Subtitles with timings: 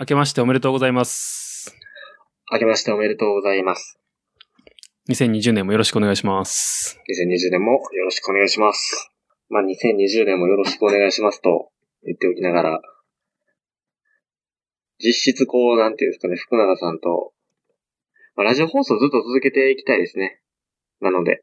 [0.00, 1.74] 明けましておめでとうございます。
[2.52, 3.98] 明けましておめでとうございます。
[5.10, 7.00] 2020年もよろしくお願いします。
[7.10, 9.10] 2020年もよろしくお願いします。
[9.48, 11.70] まあ、2020年もよろしくお願いしますと
[12.04, 12.80] 言っておきながら、
[15.00, 17.32] 実質こう、なんていうんですかね、福永さんと、
[18.36, 20.40] まあ、ラジオ放送ずっと続けていきたいですね。
[21.00, 21.42] なので、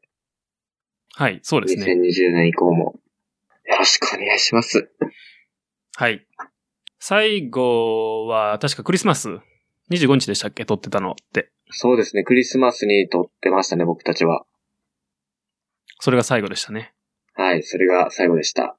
[1.14, 1.92] はい、そうですね。
[1.92, 2.94] 2020年以降も、
[3.66, 4.88] よろしくお願いします。
[5.96, 6.26] はい。
[6.98, 9.38] 最後は、確かクリスマス、
[9.90, 10.64] 25日でしたっけ？
[10.64, 11.50] 撮ってたのって。
[11.70, 14.44] そうですね、クリスマスに撮ってましたね、僕たちは。
[16.00, 16.92] それが最後でしたね。
[17.34, 18.76] はい、それが最後でした。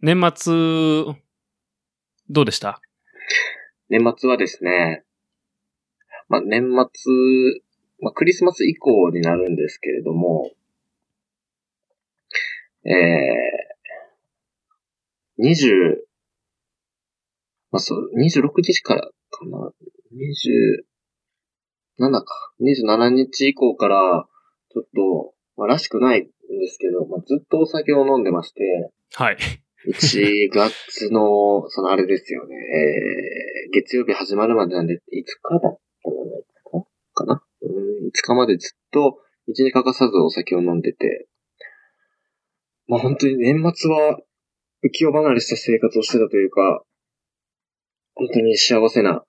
[0.00, 1.14] 年末、
[2.30, 2.80] どうでした？
[3.88, 5.04] 年末はですね、
[6.28, 7.12] まあ、年末、
[8.00, 10.50] まあ、クリスマス以降になるんですけれども、
[12.84, 12.94] えー、
[15.38, 15.96] 20、
[17.70, 19.72] まあ、そう、26日からかな
[22.00, 22.52] ?27 か。
[22.60, 24.26] 27日以降から、
[24.72, 26.30] ちょっと、まあ、らしくないんで
[26.68, 29.36] すけど、まあ、ずっとお酒を飲んでまして、はい。
[29.86, 35.04] 1月の、 そのあれですよね、えー、月曜日始まるまでなんで、5日
[35.50, 36.10] だった
[36.76, 41.28] のかなうん、5日までずっと、1日欠かさずお酒を飲んでて、
[42.86, 44.18] まあ本当に年末は
[44.82, 46.82] 浮世離れした生活をしてたというか、
[48.14, 49.24] 本当に幸せな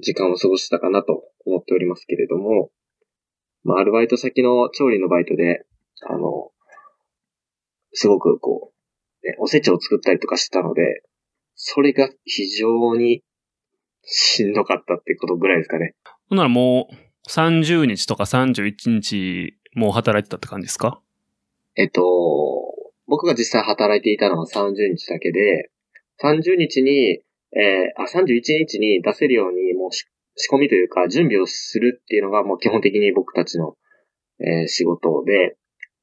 [0.00, 2.70] 時間を過ごしたかなと思っておりますけれども、
[3.62, 5.64] まあアルバイト先の調理のバイトで、
[6.08, 6.50] あの、
[7.92, 8.72] すごくこ
[9.22, 11.02] う、ね、おせちを作ったりとかしてたので、
[11.54, 13.22] それが非常に
[14.02, 15.94] しんどかったってことぐらいですかね。
[16.28, 16.94] ほんならもう、
[17.30, 21.00] 30日とか31日、もう働いてたって感じですか？
[21.76, 22.02] えっと、
[23.06, 25.70] 僕が実際働いていたのは30日だけで、
[26.22, 27.20] 30日に、
[27.56, 30.04] えーあ、31日に出せるようにもうし
[30.36, 33.76] 仕込みというか準備をするっていうのがもう基本的に僕たちの、
[34.40, 35.56] えー仕事で、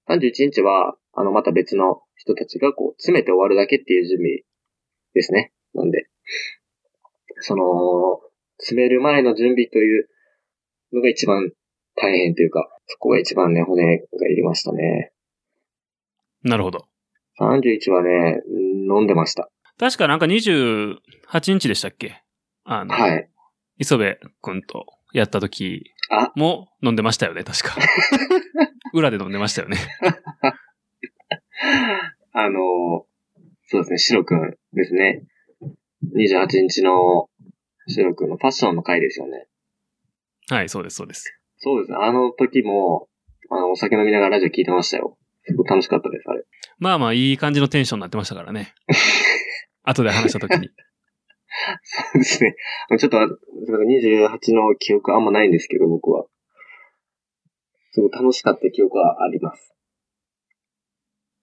[0.09, 4.43] 31日は、あの、また別の人たちがこう、詰めて終わるだけっていう準備
[5.13, 5.51] ですね。
[5.73, 6.07] なんで、
[7.39, 7.63] その、
[8.57, 10.07] 詰める前の準備という
[10.93, 11.51] のが一番
[11.95, 15.11] 大変というか、そこが一番ね、骨がいりましたね。
[16.43, 16.90] なるほど。
[17.41, 18.41] 31はね、
[18.87, 19.49] 飲んでました。
[19.79, 20.97] 確かなんか28
[21.53, 22.21] 日でしたっけ？
[22.63, 23.29] あの、はい。
[23.77, 27.75] 磯部くんとやった時あも飲んでましたよね、確か。
[28.93, 29.77] 裏で飲んでましたよね。
[32.33, 33.05] あの、
[33.65, 35.23] そうですね、シロくんですね。
[36.15, 37.29] 28日の
[37.87, 39.47] シロくんのファッションの回ですよね。
[40.49, 41.39] はい、そうです、そうです。
[41.57, 43.07] そうですね、あの時も、
[43.49, 45.17] あの、お酒飲みながらラジオ聞いてましたよ。
[45.45, 46.43] すごい楽しかったです、あれ。
[46.81, 48.73] まあまあ、いい感じのテンションになってましたからね。
[49.85, 50.71] 後で話した時に。
[51.83, 52.55] そうですね。
[52.97, 53.87] ちょっと、すみません、
[54.25, 56.25] 28の記憶あんまないんですけど、僕は。
[57.91, 59.75] すごい楽しかった記憶はあります。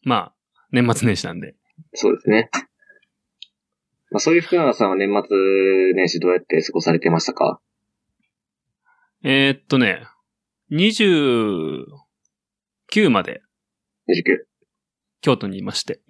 [0.03, 0.35] まあ、
[0.73, 1.55] 年末年始なんで。
[1.95, 2.51] そうですね。
[4.11, 5.37] まあ、そういう福永さんは年末
[5.95, 7.61] 年始どうやって過ごされてましたか？
[9.23, 10.05] えー、っとね、
[10.73, 11.85] 29
[13.11, 13.41] まで
[14.09, 14.49] ?29。
[15.21, 16.01] 京都にいまして。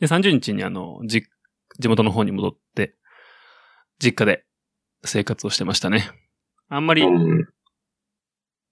[0.00, 1.24] で、30日にあの、じ、
[1.78, 2.96] 地元の方に戻って、
[3.98, 4.44] 実家で
[5.04, 6.10] 生活をしてましたね。
[6.68, 7.48] あんまり、うん。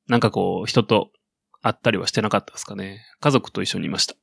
[0.08, 1.10] なんかこう、人と
[1.62, 3.04] 会ったりはしてなかったですかね。
[3.20, 4.14] 家族と一緒にいました。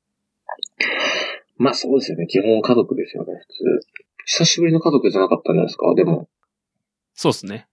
[1.58, 2.28] まあそうですよね。
[2.28, 3.88] 基本家族ですよね、普通。
[4.26, 5.94] 久しぶりの家族じゃなかったんじゃないですか？
[5.96, 6.30] でも。
[7.14, 7.68] そうですね。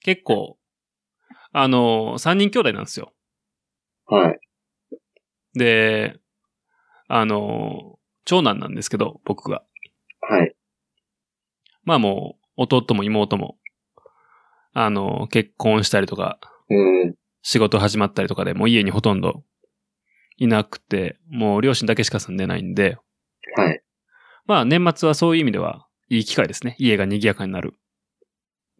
[0.00, 0.58] 結構、
[1.52, 3.12] あの、3人兄弟なんですよ。
[4.06, 4.38] はい。
[5.54, 6.18] で、
[7.08, 9.62] あの、長男なんですけど、僕が。
[10.20, 10.54] はい。
[11.84, 13.58] まあもう、弟も妹も、
[14.72, 16.38] あの、結婚したりとか、
[16.68, 17.14] うん。
[17.42, 19.44] 仕事始まったりとかで、もう家にほとんど
[20.38, 22.96] いなくて、もう両親だけしか住んでないんで、
[23.56, 23.82] はい。
[24.46, 26.76] まあ年末はそういう意味では、いい機会ですね。
[26.78, 27.74] 家が賑やかになる。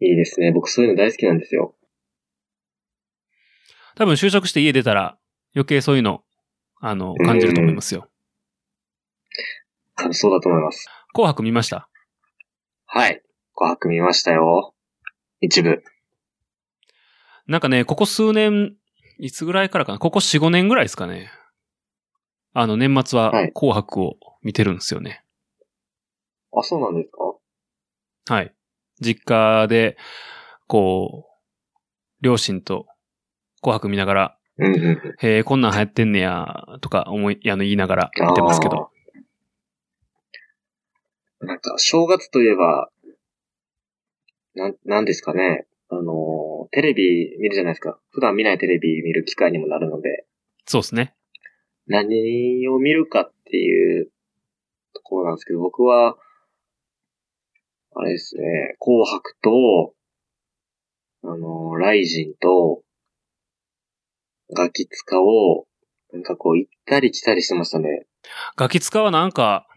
[0.01, 0.51] いいですね。
[0.51, 1.75] 僕そういうの大好きなんですよ。
[3.95, 5.17] 多分就職して家出たら、
[5.55, 6.24] 余計そういうの、
[6.87, 8.07] あの、感じると思いますよ。
[9.95, 10.87] 多分そうだと思います。
[11.13, 11.89] 紅白見ました？
[12.85, 13.23] はい。
[13.55, 14.75] 紅白見ましたよ。
[15.41, 15.83] 一部。
[17.47, 18.75] なんかね、ここ数年、
[19.17, 19.97] いつぐらいからかな？
[19.99, 21.31] ここ4、5年ぐらいですかね。
[22.53, 25.23] あの、年末ははい紅白を見てるんですよね。
[26.55, 27.09] あ、そうなんです
[28.27, 28.33] か？
[28.35, 28.53] はい。
[29.01, 29.97] 実家で、
[30.67, 32.85] こう、両親と
[33.61, 35.15] 紅白見ながら、うんうんうん。
[35.19, 38.89] へえ、こんなん流行ってんねや、とか思い、あの、言いながら見てますけど。
[41.41, 42.89] なんか、正月といえば、
[44.55, 45.67] なん、なんですかね。
[45.89, 47.99] あの、テレビ見るじゃないですか。
[48.11, 50.25] 普段見ないテレビ見る機会にもなるので、
[50.65, 51.13] そうですね。
[51.87, 54.09] 何を見るかっていう
[54.93, 56.17] ところなんですけど、僕は、
[57.93, 59.93] あれですね、紅白と、
[61.23, 62.81] あの、ライジンと、
[64.53, 65.65] ガキツカを、
[66.13, 68.05] なんかこう、行ったり来たりしてましたね。
[68.55, 69.67] ガキ使はなんか、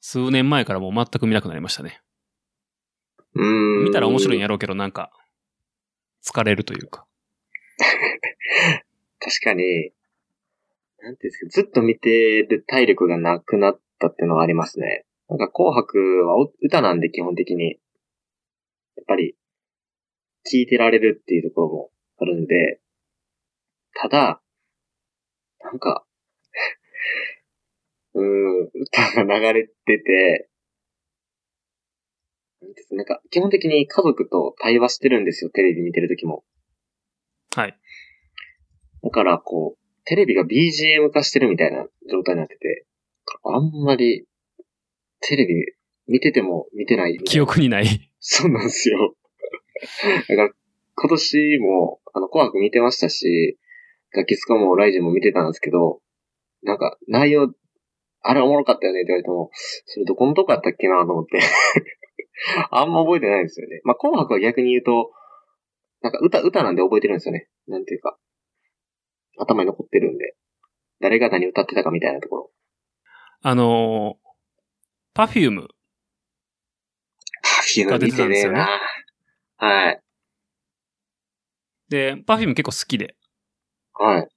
[0.00, 2.00] 数年前からもう全く見なくなりましたね。
[3.34, 3.84] うーん。
[3.84, 4.44] 見たら面白いんや。
[4.44, 5.10] やろうけど、なんか、
[6.24, 7.06] 疲れるというか。
[9.18, 9.92] 確かに、
[10.98, 15.04] なんていうんですか、ずっと見てる体力がなくなったっていうのはありますね。
[15.28, 17.78] なんか紅白はお歌なんで基本的に、
[18.96, 19.36] やっぱり、
[20.44, 22.80] 聴いてられるっていうところもあるんで、
[23.94, 24.42] ただ、
[25.60, 26.04] なんか、
[28.14, 30.48] うーん、歌が流れてて、
[32.90, 36.44] なんか、基本的に家族と対話してるんですよ、テレビ見てる時も。
[37.54, 37.78] はい。
[39.02, 42.86] だから、こう、テレビが BGM 化してるみたいな状態になってて、
[43.44, 44.26] あんまり、
[45.20, 45.54] テレビ
[46.06, 48.10] 見てても見てない記憶にない。
[48.20, 49.14] そうなんですよ。
[50.28, 50.50] だから、
[50.96, 53.58] 今年も、あの、紅白見てましたし、
[54.14, 56.00] ガキスカもライジンも見てたんですけど、
[56.62, 57.52] なんか、内容、
[58.22, 59.50] あれおもろかったよねって言われても、
[59.86, 61.40] それどこのとこやったっけなと思って。
[62.70, 63.80] あんま覚えてないんですよね。
[63.84, 65.12] まあ、紅白は逆に言うと、
[66.00, 67.48] なんか歌、歌なんで覚えてるんですよね。
[67.66, 68.18] なんていうか。
[69.38, 70.36] 頭に残ってるんで。
[71.00, 72.50] 誰が何歌ってたかみたいなところ。
[73.42, 74.28] あのー、
[75.12, 78.80] Perfume。Perfume 見てねえな。
[79.56, 80.00] はい。
[81.88, 83.16] で、 Perfume 結構好きで、
[83.94, 84.28] はい。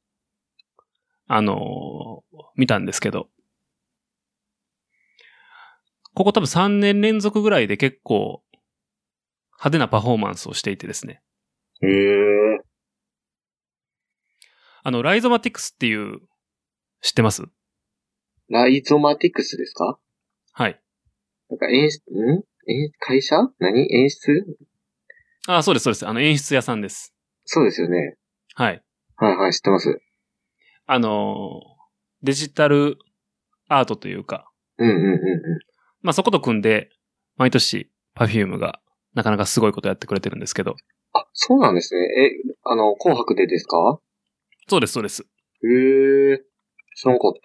[1.28, 3.30] あのー見たんですけど、
[6.16, 8.42] ここ多分3年連続ぐらいで結構
[9.54, 11.22] 派手なパフォーマンスをしていてですね。
[11.82, 12.60] へえ。
[14.84, 16.20] あの、ライゾマティクスっていう、
[17.02, 17.44] 知ってます？
[18.50, 20.00] ライゾマティクスですか？
[20.54, 20.82] はい。
[21.50, 22.44] なんか演出、ん？
[22.72, 23.36] え、会社？
[23.60, 23.82] 何？
[23.94, 24.46] 演出？
[25.48, 26.08] あ、そうです、そうです。
[26.08, 27.14] あの、演出屋さんです。
[27.46, 28.16] そうですよね。
[28.56, 28.84] はい。
[29.18, 30.00] はいはい、知ってます。
[30.86, 31.78] あのー
[32.24, 32.98] デジタル
[33.68, 34.50] アートというか、
[34.80, 35.60] うんうんうんう
[36.02, 36.90] まあ、そこと組んで、
[37.36, 38.82] 毎年、パフュームが、
[39.14, 40.76] なかなかすごいことやってくれてるんですけど、ん。
[41.14, 42.02] あ、そうなんですね。
[42.02, 42.32] え、
[42.64, 44.00] あの、紅白でですか？
[44.68, 45.22] そうです、そうです。
[45.64, 46.42] へえ。
[46.96, 47.40] 知らんかった。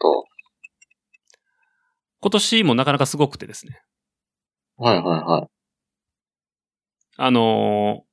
[2.20, 3.82] 今年もなかなかすごくてですね。
[4.78, 5.48] はいはいはい。
[7.19, 8.11] あのー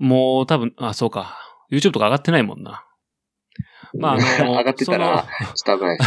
[0.00, 1.36] もう多分、あ、そうか。
[1.70, 2.84] YouTube とか上がってないもんな。
[3.98, 5.98] まあ、あのー 上がってたら、ちょっと危ない。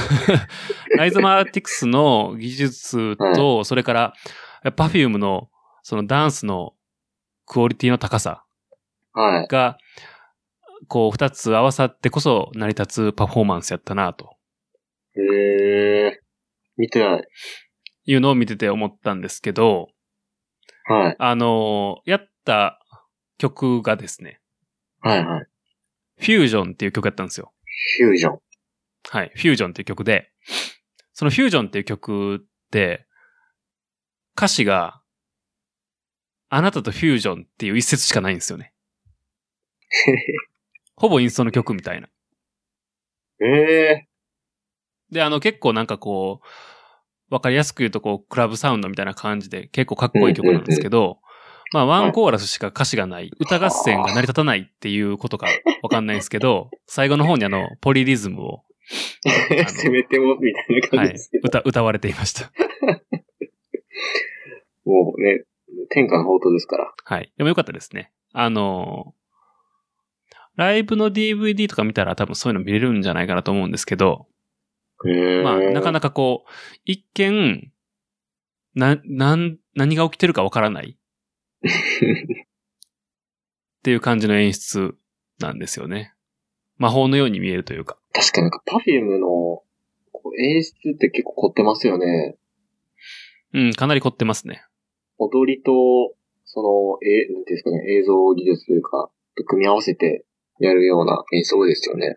[0.97, 4.13] ライゾマーティクスの技術と、それから、
[4.75, 5.49] パフュームの、
[5.83, 6.73] そのダンスの
[7.45, 8.43] クオリティの高さ
[9.13, 9.47] はい。
[9.47, 9.77] が、
[10.87, 14.35] こう、二つ合わさってこそ成り立つパフォーマンスやったな、と
[15.15, 16.19] へえ。
[16.77, 17.27] 見てない。
[18.05, 19.89] いうのを見てて思ったんですけど、
[20.85, 21.15] はい。
[21.19, 22.82] あのーやった
[23.43, 24.39] 曲がですね、
[25.01, 25.45] はいはい。
[26.17, 27.51] フュージョンっていう曲やったんですよ。
[27.97, 28.39] フュージョン。
[29.09, 29.31] はい。
[29.35, 30.31] フュージョンっていう曲で、
[31.11, 32.39] そのフュージョンっていう曲っ
[32.71, 33.05] て、
[34.37, 35.01] 歌詞が、
[36.47, 38.73] あなたとフュージョンっていう一節しかないんですよね。
[40.95, 42.07] ほぼインストの曲みたいな。
[43.41, 44.07] ええ
[45.11, 46.41] で、あの結構なんかこ
[47.29, 51.19] う、わかりやすく言うとこう、クラブサウンドみたいな感じで結構かっこいい曲なんですけど、
[51.73, 55.47] まあワンコーラスしか歌詞がない、歌合戦が成り立たないっていうことか
[55.81, 58.63] わかんないんですけど、 最後の方にあの、ポリリズムを、
[59.25, 61.47] のせめても、みたいな感はいじですけ、ど。
[61.47, 62.51] 歌、歌われていました。
[64.85, 65.45] もうね、
[65.89, 66.93] 天下の宝刀ですから。
[67.03, 67.33] はい。
[67.37, 68.11] でもよかったですね。
[68.33, 69.15] あの、
[70.55, 74.27] ライブの DVD とか見たら多分そういうの見れるんじゃないかなと思うんですけど。
[75.43, 76.51] まあ、なかなかこう、
[76.85, 77.71] 一見、
[78.75, 80.99] な、なん、何が起きてるかわからない
[81.63, 81.69] っ
[83.83, 84.95] ていう感じの演出
[85.39, 86.13] なんですよね。
[86.77, 87.97] 魔法のように見えるというか。
[88.13, 89.63] 確かになんか、パフュームの
[90.37, 92.37] 演出って結構凝ってますよね。
[93.53, 94.63] うん、かなり凝ってますね。
[95.17, 95.71] 踊りと、
[96.45, 100.25] その、え、なんていうんですかね、映像技術というか、と組み合わせて
[100.59, 102.15] やるような演奏ですよね。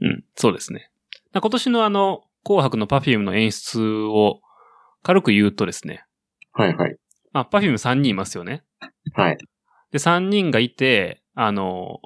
[0.00, 0.90] うん、そうですね。
[1.32, 4.40] 今年のあの、紅白の Perfume の演出を
[5.02, 6.04] 軽く言うとですね、
[6.52, 6.96] はいはい。
[7.32, 8.62] まあ、Perfume 3人いますよね。
[9.14, 9.38] はい。
[9.92, 12.00] で、3人がいて、あの、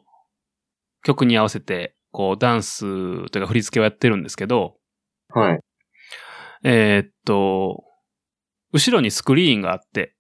[1.02, 2.80] 曲に合わせて、こう、ダンス
[3.30, 4.76] というか振り付けをやってるんですけど、
[5.28, 5.60] はい。
[6.64, 7.84] えーっと、
[8.72, 10.14] 後ろにスクリーンがあって、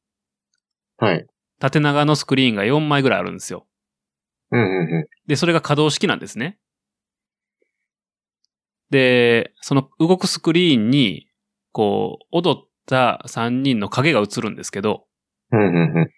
[0.98, 1.26] はい。
[1.58, 3.66] 縦長のスクリーンが4枚ぐらいあるんですよ。
[4.50, 5.06] うんうんうん。
[5.26, 6.58] で、それが可動式なんですね。
[8.90, 11.28] で、その動くスクリーンに、
[11.72, 15.06] こう、踊った3人の影が映るんですけど、
[15.52, 16.10] うんうんうん。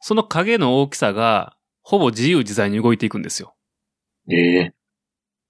[0.00, 3.54] その影の大きさが、ほぼ自由自在に動いていくんですよ。
[4.30, 4.74] ええ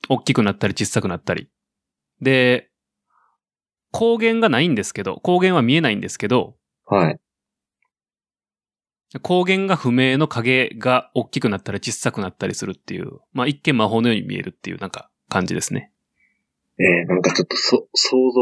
[0.09, 1.50] 大きくなったり小さくなったり。
[2.21, 2.71] で、
[3.93, 7.21] 光源がないんですけど、光源は見えないんですけど、はい。
[9.14, 15.93] 光源が不明の影が大きくなったり小さくなったりするっていう、まあ一見魔法のように見えるっていうなんか感じですね。
[16.78, 18.40] ええなんかちょっとそ、想像、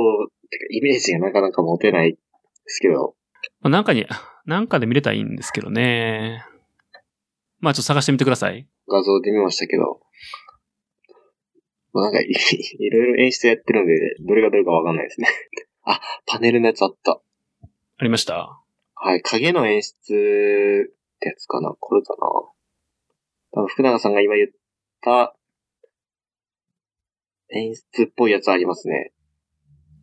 [0.50, 2.18] てかイメージがなかなか持てないで
[2.66, 3.14] すけど。
[3.60, 4.06] まあなんかに、
[4.46, 6.44] なんかで見れたらいいんですけどね。
[7.58, 8.66] まあちょっと探してみてください。
[8.88, 10.00] 画像で見ましたけど。
[11.92, 12.26] まあなんかい、
[12.78, 15.26] いろいろ演出やってるんで、どれがどれかわかんないですね。
[15.82, 17.20] あ、パネルのやつあった。
[17.98, 18.62] ありました？
[18.94, 21.74] はい、影の演出ってやつかな？
[21.78, 22.26] これかな？
[23.52, 24.50] 多分福永さんが今言っ
[25.00, 25.34] た
[27.50, 29.12] 演出っぽいやつありますね。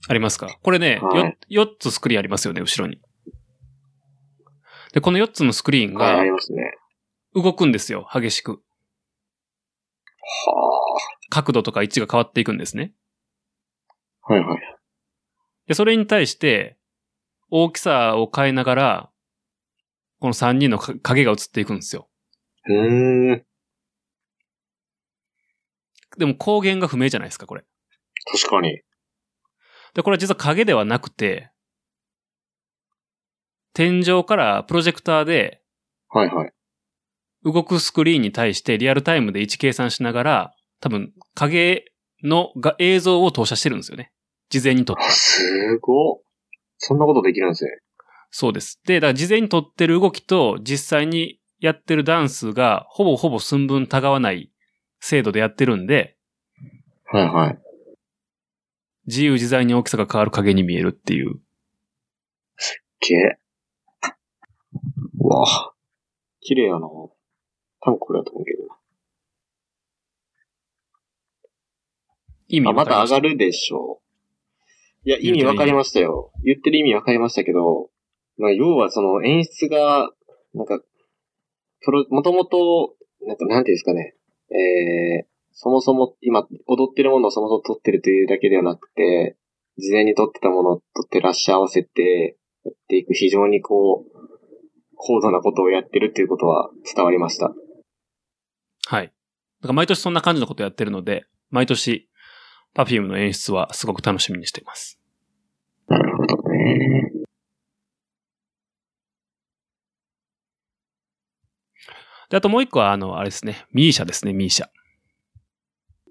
[0.09, 0.47] ありますか？
[0.63, 2.99] これね、はいよ4つスクリーンありますよね、後ろに。
[4.93, 6.23] で、この4つのスクリーンが。
[7.35, 8.51] 動くんですよ、激しく。
[8.51, 8.57] は
[11.29, 12.93] 角度とか位置が変わっていくんですね。
[14.21, 14.33] あ。
[14.33, 14.59] はいはい。
[15.67, 16.77] で、それに対して、
[17.49, 19.09] 大きさを変えながら、
[20.19, 22.07] この3人のか影が映っていくんですよ。
[22.65, 23.45] うーん。
[26.17, 27.63] でも光源が不明じゃないですか、これ。
[28.31, 28.81] 確かに。
[29.95, 31.49] で、これは実は影ではなくて、
[33.73, 35.61] 天井からプロジェクターで
[36.09, 36.53] はいはい。
[37.43, 41.91] 動くスクリーンに対してリアルタイムで位置計算しながら、多分影
[42.23, 44.11] のが映像を投射してるんですよね。
[44.49, 45.09] 事前に撮ったあ、。
[45.09, 46.21] すごっ。
[46.77, 47.71] そんなことできるんですね。
[48.29, 48.79] そうです。
[48.85, 54.51] で、だから事前に撮ってる動きと実際にやってるダンスがほぼほぼ寸分たがわない
[54.99, 56.17] 精度でやってるんで、
[57.05, 57.57] はいはい。
[59.07, 61.39] 自由自在に大きさが変わる影に見えるっていう。
[62.99, 63.37] け。
[65.19, 65.71] うわぁ。
[66.41, 67.11] 綺麗やな多
[67.85, 68.73] 分これだと思うけどな。
[68.73, 68.77] あ、
[72.47, 73.03] 意味わまた？
[73.03, 74.01] 上がるでしょ
[75.05, 75.09] う。
[75.09, 76.31] いや、意味わかりましたよ。
[76.43, 77.89] 言ってる意味わかりましたけど、
[78.37, 80.11] まあ、要はその演出が、
[80.53, 80.81] なんか、
[81.81, 84.15] プロ、もともと、なんか、なんていうんですかね、
[84.49, 89.37] えー、そもそも今、踊ってるものをそもそも撮ってるというだけではなくて、
[89.77, 94.12] 事前に撮ってたものを撮ってラッシュ合わせて、やっていく非常にこう、
[95.05, 97.53] 高度なことをやってるっていうことは伝わりました。
[98.87, 99.07] はい。
[99.07, 102.09] だから毎年そんな感じのことやってるので、毎年、
[102.73, 104.97] パフュームの演出はすごく楽しみにしています。
[105.87, 107.11] なるほどね。
[112.29, 114.67] で、あともう一個は、あの、あれですね、ミーシャですね、ミーシャ。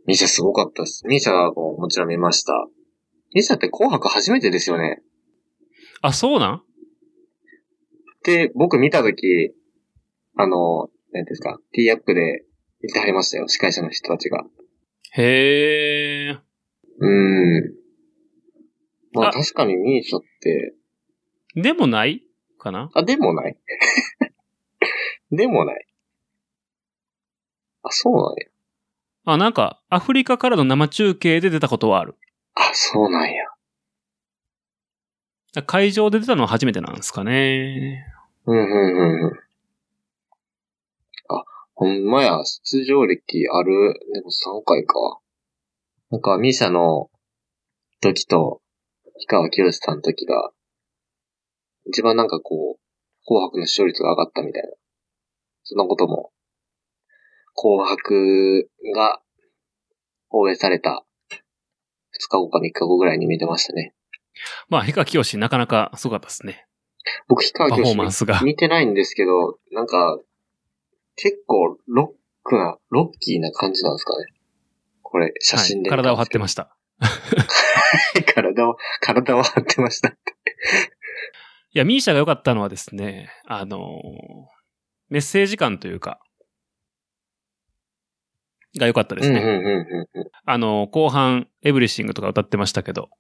[0.07, 1.07] ミーシャすごかったです。
[1.07, 2.53] ミーシャももちろん見ました。
[3.35, 5.03] ミーシャって紅白初めてですよね。
[6.03, 6.59] あ、そうなん？
[6.59, 6.63] で、
[8.55, 9.52] 僕見たとき、
[10.37, 12.45] あの、何ですか、ティーアップで
[12.83, 14.45] 言ってはりましたよ、司会者の人たちが。
[15.14, 16.41] へー。
[16.99, 17.75] うーん。
[19.14, 20.75] まああ確かにミーシャって、
[21.55, 22.23] でもない
[22.59, 22.91] かな？
[22.95, 23.59] あ、でもない？
[25.31, 25.87] でもない。
[27.83, 28.47] あ、そうなんや。
[29.25, 32.17] あ、なんか、アフリカからの生中継で出たことはある。
[32.55, 33.45] あ、そうなんや。
[35.61, 38.07] 会場で出たのは初めてなんですかね。
[38.47, 39.33] うん、うん、うん、うん。
[41.29, 41.45] あ、
[41.75, 45.19] ほんまや、出場歴ある、でも3回か。
[46.11, 47.11] なんか、ミーシャの
[48.01, 48.63] 時と、
[49.15, 50.53] 氷川きよしさんの時が、
[51.85, 54.69] 一番なんかこう、紅白の視聴率が上がったみたいな。
[55.65, 56.33] そんなことも、
[57.55, 59.21] 紅白が
[60.29, 63.95] 放映された2日後か3日後ぐらいに見てましたね。
[64.69, 66.67] まあ、ヒカキヨシなかなかすごかったですね。
[67.29, 68.41] 僕、氷川きよパフォーマンしスが。
[68.43, 70.19] 見てないんですけど、なんか、
[71.17, 74.27] 結構ロックな、ロッキーな感じなんですかね。
[75.03, 76.75] これ、写真で、はい、体を張ってましした。
[77.01, 78.23] た。
[78.35, 80.19] 体を、体を張ってましたって。
[81.75, 83.83] いや、ミーシャが良かったのはですね、あのー
[85.09, 86.21] メッセージ感というか、
[88.79, 90.09] が良かったですね。
[90.47, 93.11] あのー後半、エブリシングとか歌ってましたけど、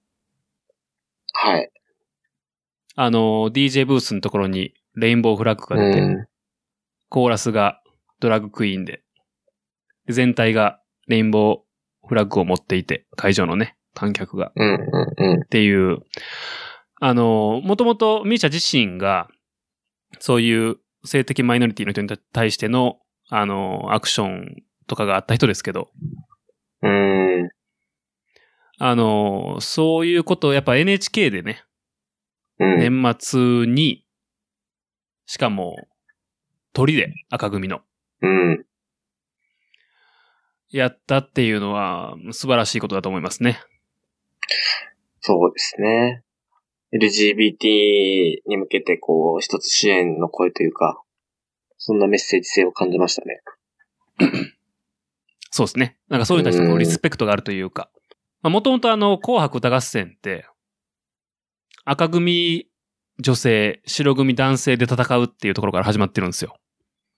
[1.32, 1.70] はい。
[2.94, 6.26] あのー DJ ブースのところにレインボーフラッグが出て、うん
[7.08, 7.82] コーラスが
[8.20, 9.02] ドラッグクイーンで、
[10.06, 13.76] で全体がレインボーフラッグを持っていて、会場のね。
[13.92, 14.50] 観客が。
[14.56, 15.40] うんうんうん。
[15.42, 15.98] っていう、
[17.02, 19.28] あの、もともとミーシャ自身が、
[20.20, 22.98] そういう性的マイノリティの人に対しての、
[23.28, 25.90] あの、アクションとかがあった人ですけど、
[26.80, 27.50] うーん。
[28.84, 31.62] あの、そういうことをやっぱ NHK でね、
[32.58, 33.00] うん。
[33.00, 34.04] 年末に、
[35.24, 35.76] しかも、
[36.72, 37.82] 鳥で赤組の、
[38.22, 38.66] うん。
[40.70, 43.60] やったっていうのは素晴らしいことだと思いますね。
[45.20, 46.24] そうですね。
[46.92, 51.00] LGBT に向けて、こう、一つ支援の声というか、
[51.78, 53.42] そんなメッセージ性を感じましたね。
[55.52, 55.98] そうですね。
[56.08, 57.88] なんかそういうのに対してこううんリスペクトがあるというか。
[58.42, 60.46] まあもともとあの、紅白歌合戦って、
[61.84, 62.68] 赤組
[63.18, 66.56] 女性、白組男性で戦うっていうところから始まってるんですよ。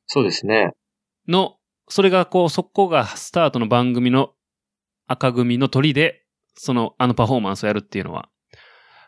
[0.07, 0.71] そうですね。
[1.29, 1.57] の、
[1.89, 4.33] それがこう、そこがスタートの番組の
[5.07, 8.29] 赤組の鳥で、その、あのパフォーマンスをやるっていうのは、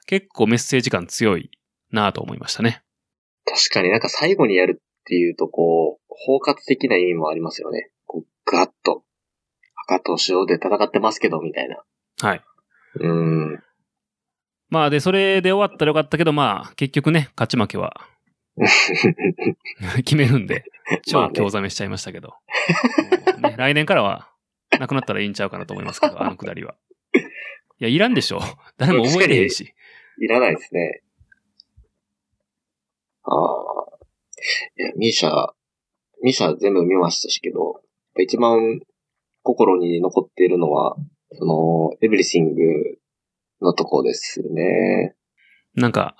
[0.07, 1.51] 結構メッセージ感強い
[1.91, 2.83] なぁと思いましたね。
[3.45, 7.91] 確かになんか最後にやるっていうと、こう、包括的な意味もありますよね。
[8.07, 9.05] こう、ガッと、
[9.89, 11.83] 赤と白で戦ってますけど、みたいな。
[12.23, 12.43] はい。
[12.97, 13.13] うー
[13.57, 13.63] ん。
[14.69, 18.01] まあで、それで終わったらよかったけど、まあ、結局ね、勝ち負けは
[19.97, 20.65] 決めるんで、
[21.07, 22.35] 超興ざめしちゃいましたけど。
[23.39, 24.31] ね 来年からは、
[24.79, 26.75] なくなったらいいんちゃうかなと思いますけど、あのくだりは。
[27.79, 28.41] いや、いらんでしょ。
[28.79, 29.75] 誰も覚えれへんし。
[30.19, 31.03] いらないですね。
[33.25, 33.99] ああ。
[34.79, 35.53] いや、ミーシャ、
[36.23, 37.83] ミーシャ全部見ましたしけど、
[38.19, 38.81] 一番
[39.43, 40.97] 心に残っているのは、
[41.33, 42.99] その、エブリシング
[43.61, 45.15] のとこですね。
[45.75, 46.17] なんか、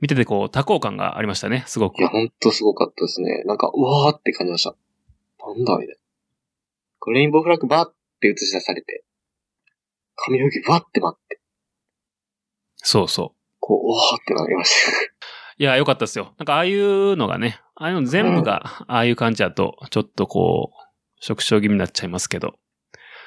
[0.00, 2.08] 見ててこう、多幸感がありましたね、すごくいや、。
[2.08, 3.42] ほんとすごかったですね。
[3.44, 4.74] なんか、うわーって感じました。
[5.44, 5.94] なんだみたいな。
[6.98, 9.04] これレインボーフラッグバーって映し出されて、
[10.16, 11.40] 髪の毛バーって待って、
[12.76, 13.56] そうそう。
[13.60, 14.92] こう、うわーってなりました。
[15.58, 16.34] いや、よかったですよ。
[16.38, 20.90] なんか、ああいうのがね、ああいうの全部が、ああいう感じだと、ちょっとこう、
[21.22, 22.54] 縮小気味になっちゃいますけど、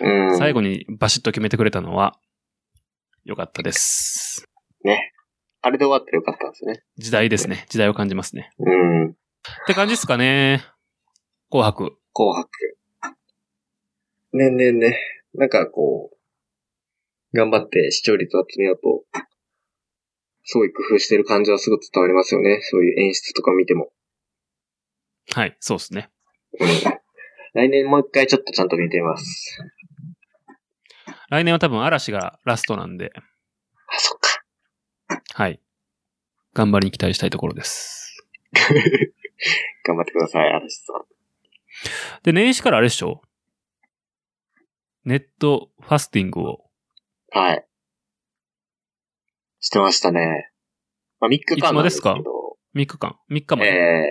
[0.02, 0.38] うん。
[0.38, 2.18] 最後にバシッと決めてくれたのは、
[3.24, 4.48] よかったです。
[4.84, 5.14] ね。
[5.62, 6.84] あれで終わったらよかったんですね。
[6.98, 7.66] 時代ですね。
[7.70, 8.52] 時代を感じますね。
[8.60, 9.10] うん。
[9.12, 9.14] っ
[9.68, 10.64] て感じですかね。
[11.50, 11.98] 紅白。
[12.14, 12.50] 紅白。
[14.34, 15.00] ねんねんね。
[15.36, 19.06] なんかこう、頑張って視聴率を集めようと、
[20.44, 22.60] すごい工夫してる感じはすごく伝わりますよね。
[22.62, 23.92] そういう演出とか見ても。
[25.34, 26.10] はい、そうですね。
[26.60, 26.68] うん。
[27.54, 29.60] 来年もう一回ちょっとちゃんと見てみます。
[31.30, 33.22] 来年は多分嵐がラストなんで、あ、
[34.00, 34.44] そっか。
[35.34, 35.60] はい。
[36.54, 38.26] 頑張りに期待したいところです。
[39.86, 41.06] 頑張ってください、嵐さん。
[42.24, 43.22] で、年始からあれでしょ？
[45.06, 46.70] ネットファスティングを。
[47.32, 47.68] はい。
[49.60, 50.52] してましたね。
[51.20, 52.16] まあ、3日間なんですけど。
[52.16, 52.32] いつま
[52.82, 53.70] 3日間 ?3 日まで。
[53.70, 54.06] え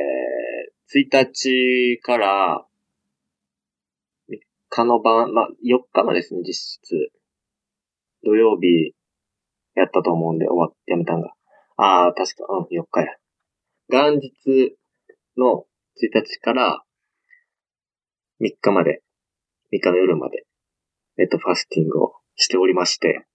[0.96, 2.72] ー、1日から、3
[4.75, 7.13] 日の晩、まあ、4日までですね、実質。
[8.25, 8.95] 土曜日、
[9.75, 11.35] やったと思うんで、終わってやめたんが。
[11.77, 13.07] ああ、確か、うん、4日や。
[13.89, 14.77] 元日
[15.37, 15.67] の
[16.01, 16.85] 1日から
[18.41, 19.03] 3日まで、
[19.73, 20.47] 3日の夜まで、
[21.17, 23.27] ネットファスティングをしておりまして、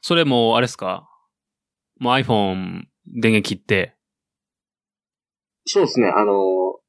[0.00, 1.08] それもう、あれですか？
[1.98, 3.96] もう iPhone 電源切って、
[5.66, 6.32] そうですね、あの
[6.72, 6.80] ウ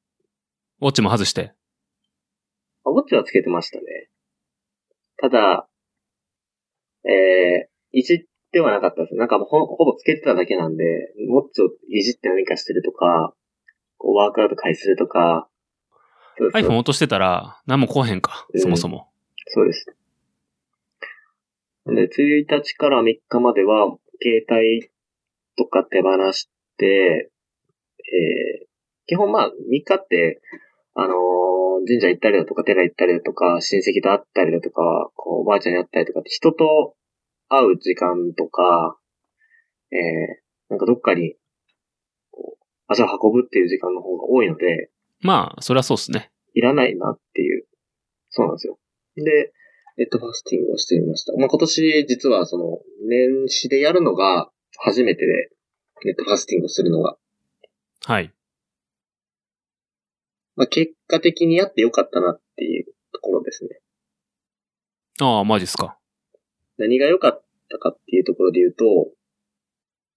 [0.82, 1.52] ォッチも外して。
[2.84, 3.84] あウォッチはつけてましたね。
[5.18, 5.68] ただ、
[7.04, 8.18] えー、いじっ
[8.52, 9.14] てはなかったです。
[9.14, 10.84] なんかもうほほぼつけてただけなんで、
[11.28, 13.34] ウォッチをいじって何かしてるとか、
[13.98, 15.48] こうワークアウト開始するとか、
[16.38, 18.46] そうそう iPhone 落としてたら、何も来おへんか。
[18.52, 19.08] うんそもそも。
[19.48, 19.86] そうです。
[21.86, 24.90] で、1日から3日までは、携帯
[25.56, 27.30] とか手放して、
[27.98, 28.66] えー、
[29.06, 30.40] 基本まあ、3日って、
[30.94, 31.40] あのー
[31.86, 36.94] 神社行ったりだとか、寺行ったりだとか、親戚と会ったりだとか、こう、おばあちゃんに会ったりとかって、人と
[37.48, 38.98] 会う時間とか、
[39.92, 39.98] えー、
[40.68, 41.34] なんかどっかに、
[42.30, 44.90] こう、足を運ぶっていう時間の方が多いので、
[45.22, 46.30] まあ、そりゃそうっすね。
[46.54, 47.66] いらないなっていう。
[48.30, 48.78] そうなんですよ。
[49.16, 49.52] で、
[49.96, 51.32] ネットファスティングをしてみました。
[51.36, 55.50] まあ、今年実はその、年始でやるのが初めてで、
[56.04, 57.16] ネットファスティングをするのが。
[58.06, 58.32] はい。
[60.60, 63.80] まあ、結果的にやってよかったなっていうところですね。
[65.22, 65.96] ああ、マジっすか。
[66.76, 68.84] 何が良かったかっていうところで言うと、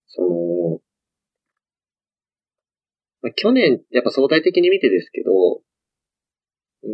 [0.07, 0.81] その、
[3.21, 5.31] まあ、去年、やっぱ相対的に見てですけど、
[6.83, 6.89] うー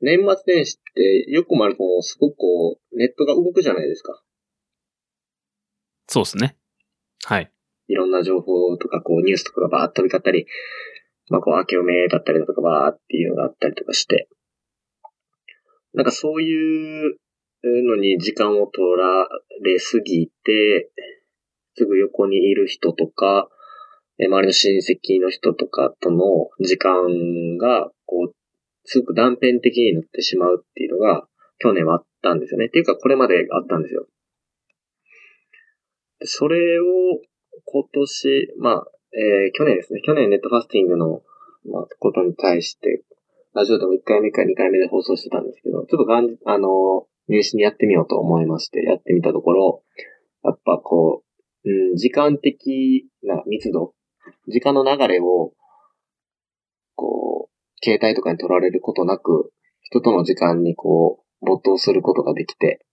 [0.00, 4.20] 年末年始って、よくもあるこう、すごくこう、ネットが動くじゃないですか。
[6.08, 6.56] そうですね。
[7.24, 7.52] はい。
[7.86, 10.48] いろんな情報とか、こう、ニュースとかがバーッと飛び交ったり、
[11.32, 14.28] まあ、こう、明けおめだったりだとか、バーっていうのがあったりとかして、
[15.94, 17.16] なんかそういう
[17.62, 19.26] のに時間を取ら
[19.64, 20.90] れすぎて、
[21.74, 23.48] すぐ横にいる人とか、
[24.18, 28.34] 周りの親戚の人とかとの時間が、こう、
[28.84, 31.26] すごく断片的になってしまうっていうのが、
[31.60, 32.66] 去年はあったんですよね。
[32.66, 34.06] っていうか、これまであったんですよ。
[36.24, 36.84] それを、
[37.64, 40.00] 今年、まあ、えー去年ですね。
[40.04, 41.22] 去年ネットファスティングの、
[41.70, 43.04] まあ、ことに対して、
[43.54, 49.82] ラジオでも1回目か2回目で放送してたんですけど、ちょっとがん、あの、入試にやってみようと思いまして、やってみたところ、
[50.42, 51.22] やっぱこ
[51.64, 53.92] う、うん、時間的な密度、
[54.48, 55.52] 時間の流れを、
[56.96, 62.84] こう、携帯とかに取られることなく、人との時間にこう、没頭することができて、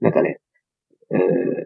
[0.00, 0.40] なんかね、
[1.10, 1.59] えー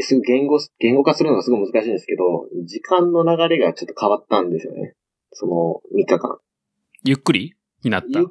[0.00, 4.94] すぐ言語、言語化するのがすごい難しいんですけど、時間の流れがちょっと変わったんですよね。
[5.32, 6.38] その3日間。
[7.04, 7.54] ゆっくり？
[7.82, 8.20] になった？
[8.20, 8.28] ゆっ。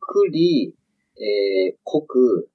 [0.00, 0.74] くり、
[1.16, 2.50] えー、濃く、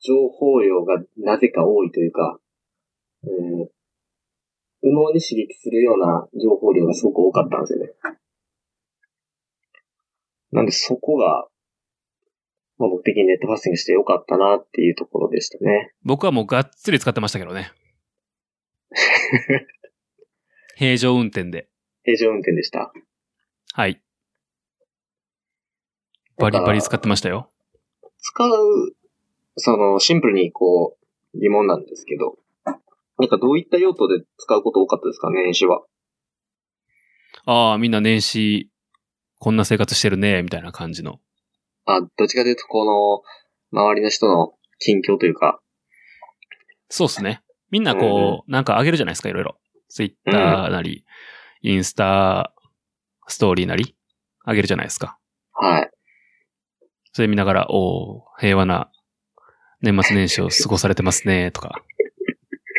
[0.00, 2.38] 情報量がなぜか多いというか、
[3.24, 3.68] うん、
[4.82, 7.92] 右脳に刺激するような情報量がすごく多かったんですよね。
[10.52, 11.46] なんでそこが、
[12.78, 15.92] まあ、僕的にネットファスティングしてよかったなっていうところでしたね。
[16.04, 17.72] 僕はもうがっつり使ってましたけどね。
[20.76, 21.68] 平常運転で。
[22.04, 22.92] 平常運転でした。
[23.72, 24.00] はい。
[26.38, 27.50] バリバリ使ってましたよ。
[28.20, 28.96] 使う、
[29.56, 30.96] その、シンプルにこ
[31.34, 35.30] う、疑問なんですけど、なんかどういった用途で使うこと多かったですか？
[35.30, 35.82] ね、年始は。
[37.44, 38.70] ああ、みんな年始、
[39.40, 41.20] こんな生活してるね、みたいな感じの。
[41.94, 42.84] あ、どっちかというと、こ
[43.72, 45.60] の、周りの人の近況というか、
[46.90, 47.42] そうっすね。
[47.70, 49.58] みんなこう、なんかあげるじゃないですか、いろいろ。
[49.88, 51.04] ツイッターなり、
[51.62, 52.54] インスタ、
[53.26, 53.94] ストーリーなり、
[54.44, 55.18] あげるじゃないですか。
[55.52, 55.90] はい。
[57.12, 58.90] それ見ながら、おー平和な
[59.82, 61.82] 年末年始を過ごされてますね、とか。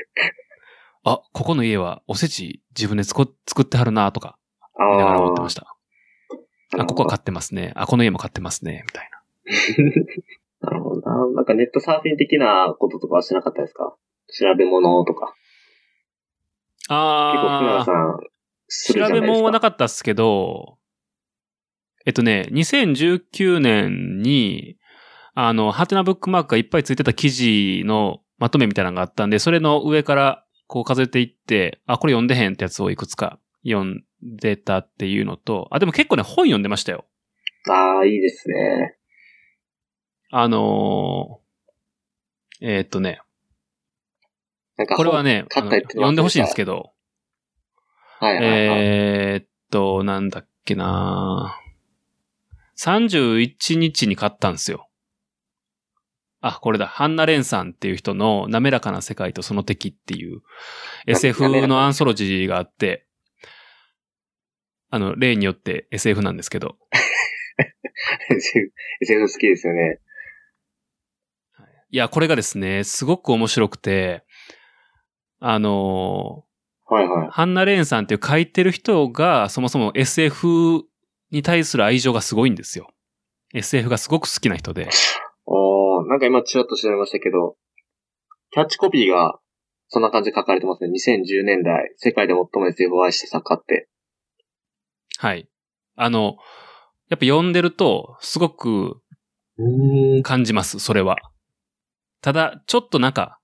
[1.04, 4.38] あ、ここの家はおせち自分で作ってはるな、とか、
[4.76, 5.76] あ見ながら思ってましした。
[6.78, 7.72] あ、ここは買ってますね。
[7.76, 9.20] あ、この家も買ってますね、みたいな。
[10.72, 11.28] なるほどな。
[11.36, 13.96] なんかネットサーフィン的なこととかはしなかったですか？
[14.28, 15.34] 調べ物とか。
[16.82, 16.96] 結構、
[17.58, 18.20] 福永あさん、
[18.68, 19.28] するじ調ゃないですか。
[19.28, 20.78] べ物はなかったっすけど、
[22.06, 24.78] えっとね、2019年に、
[25.34, 37.06] あの、ハテナブックマークがいっぱいついてた記事のまとめみたいなのがあったんで、それの上からこう数えていって、あ、これ読んでへんってやつをいくつか読んでたっていうのと、あ、でも結構ね、本読んでましたよ。
[37.70, 38.98] ああ、いいですね。
[40.32, 41.50] あのー
[42.62, 43.22] えーっとね、
[44.78, 46.92] なんか、これはね、買った読んでほしいんですけど、
[48.20, 48.80] はいはいはい。
[48.82, 51.58] えーっと、なんだっけな
[52.78, 54.90] 31日に買ったんですよ。
[56.42, 56.88] あ、これだ。
[56.88, 60.42] ハンナ・レンさんっていう人の滑らかな世界とその敵っていうな
[61.08, 63.06] SF のアンソロジーがあって、
[64.90, 66.78] あの、例によって SF なんですけど、
[69.02, 70.00] SF 好きですよね。
[71.92, 74.24] いや、これがですね、すごく面白くて、
[75.40, 76.44] あの
[76.86, 77.28] はいはい。
[77.32, 80.84] ハンナ・レーンさんっていう書いてる人が、そもそも SF
[81.32, 82.90] に対する愛情がすごいんですよ。
[83.54, 84.90] SF がすごく好きな人で。
[85.46, 87.56] おー、なんか今ちらっと調べましたけど、
[88.52, 89.40] キャッチコピーが、
[89.88, 90.90] そんな感じで書かれてますね。
[90.90, 93.90] 2010年代、世界で最も SF を愛した作家って。
[95.22, 95.50] はい。
[95.98, 96.38] あの、
[97.10, 99.02] やっぱ読んでると、すごく
[99.58, 100.24] うん。
[100.24, 101.18] 感じます、それは。
[102.22, 103.38] ただ、ちょっとなんか、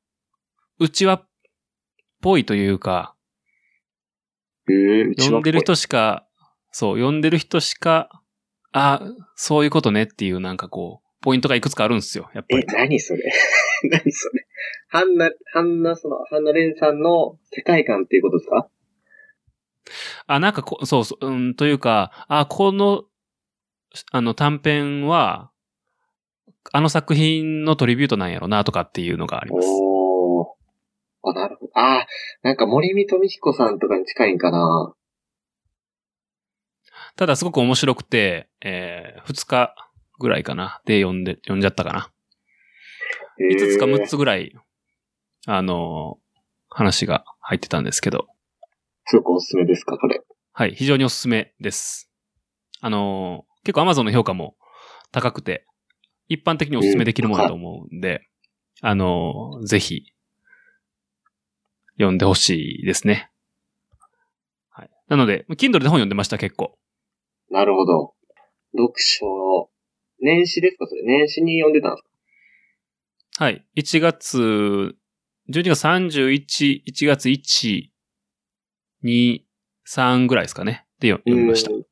[0.79, 1.27] うちわっ
[2.21, 3.13] ぽいというか、
[5.19, 6.25] 読んでる人しか、
[6.71, 8.09] そう、読んでる人しか、
[8.71, 9.01] あ、
[9.35, 12.67] そういうことねっていうなんかこう、ポイントがいくつかあるんですよ、やっぱえり、。
[12.67, 13.23] 何それ
[13.91, 14.47] 何それ
[14.87, 18.69] ハンナ、ハンナ、その、ハンナレンさんの世界観っていうことですか？
[20.27, 23.03] あ、なんかこ、そうそう、うん、というか、あ、この、
[24.11, 25.51] あの短編は、
[26.73, 29.67] あの作品のトリビュートなんやろなとかっていうのがあります。
[29.69, 30.47] おー。
[31.23, 31.71] あ、なるほど。
[31.75, 32.05] あー、
[32.43, 34.93] なんか森見富彦さんとかに近いんかな
[37.15, 39.75] ただすごく面白くて、えー、2日
[40.19, 40.81] ぐらいかな。
[40.85, 42.09] で読んで、読んじゃったかな。
[43.39, 44.53] えー5つか6つぐらい、
[45.45, 46.25] あのー
[46.75, 48.27] 話が入ってたんですけど、
[49.05, 50.21] すごくおすすめですか、これ。
[50.53, 52.09] はい、非常におすすめです。
[52.81, 54.55] あのー結構 Amazon の評価も
[55.11, 55.65] 高くて、
[56.27, 58.21] 一般的にお勧めできるものだと思うんで、
[58.81, 60.03] あの、ぜひ、
[61.97, 63.31] 読んでほしいですね。
[64.69, 64.89] はい。
[65.07, 66.77] なので、Kindle で本読んでました、結構。
[67.49, 68.13] なるほど。
[68.77, 69.71] 読書、
[70.19, 71.01] 年始ですかそれ？
[71.03, 72.03] 年始に読んでたんです
[73.39, 73.45] か？
[73.45, 73.65] はい。
[73.77, 74.95] 1月、
[75.49, 77.89] 12月31、1月1、
[79.05, 79.41] 2、
[79.87, 80.85] 3ぐらいですかね。
[80.99, 81.71] で読みました。
[81.71, 81.85] うん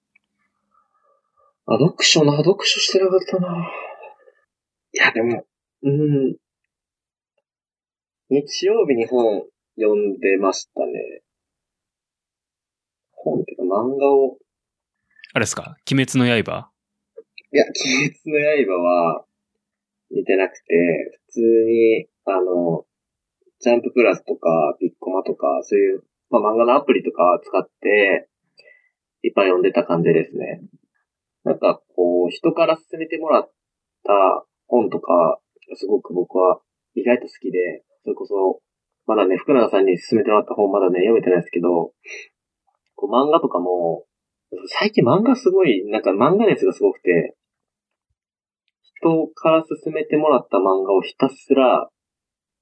[1.66, 3.72] あ、読書な、読書してなかったな。
[4.92, 5.46] いや、でも、
[5.82, 6.36] うん。
[8.30, 9.44] 日曜日に本
[9.80, 11.22] 読んでましたね。
[13.14, 14.38] 本っていうか漫画を、
[15.34, 15.78] あれですか？
[15.90, 16.70] 鬼滅の刃？
[17.54, 17.74] いや、鬼
[18.10, 19.26] 滅の刃は
[20.12, 22.86] 見てなくて、普通に、あの、
[23.62, 28.28] ジャンププラスとか、ビッコマとか、そういう、まあ、漫画のアプリとか使って、
[29.22, 30.62] いっぱい読んでた感じですね。
[31.44, 33.52] なんか、こう、人から勧めてもらっ
[34.04, 35.40] た本とか、
[35.76, 36.60] すごく僕は
[36.96, 38.62] 意外と好きで、それこそ、
[39.06, 41.94] まだね、福永さんに勧めてもらった本まだね、読めてないですけど、
[42.96, 44.06] こう漫画とかも、
[44.68, 47.36] 最近漫画すごい、なんか漫画熱がすごくて、
[48.82, 51.90] 人から勧めてもらった漫画をひたすら、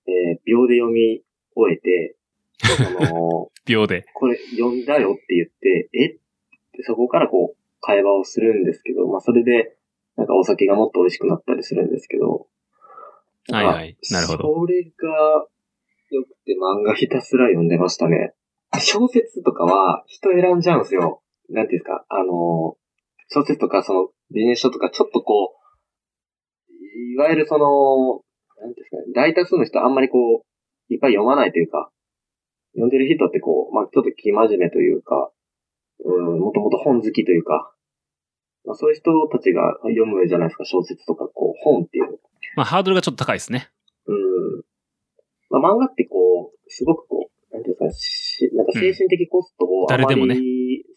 [0.07, 1.21] えー秒で読み
[1.55, 2.17] 終えて、
[2.63, 4.05] あの秒で。
[4.13, 6.07] これ読んだよって言って、え？
[6.07, 6.19] っ
[6.73, 9.75] てそこからこう、会話をするんですけど、まあそれで、
[10.17, 12.47] なんかお酒がもっと美味しくなったりするんですけど。
[13.49, 15.47] はいはいなるほどそれが
[16.11, 18.33] 良くて漫画ひたすら読んでましたね。
[18.79, 21.23] 小説とかは人選んじゃうんですよ。
[21.49, 22.77] なんていうんですか、あの、
[23.29, 25.55] 小説とかそのビジネス書とかちょっとこ
[26.69, 26.71] う、
[27.13, 28.21] いわゆるその、
[28.63, 30.45] なんていうんですかね、大多数の人あんまりこ
[30.89, 31.89] う、いっぱい読まないというか、
[32.73, 35.31] 読んでる人ってこう、まあちょっと気真面目というか、
[36.03, 37.73] うん、もともと本好きというか、
[38.65, 42.17] まあ、そういう人たちが読むじゃないですか、小説とか、こう、本っていうの。
[42.55, 43.69] まあ、ハードルがちょっと高いですね。
[44.05, 44.63] うん。
[45.49, 50.39] まあ、漫画ってこう、すごくこう、なんていうんですかなんか精神的コストをあまり、誰でもね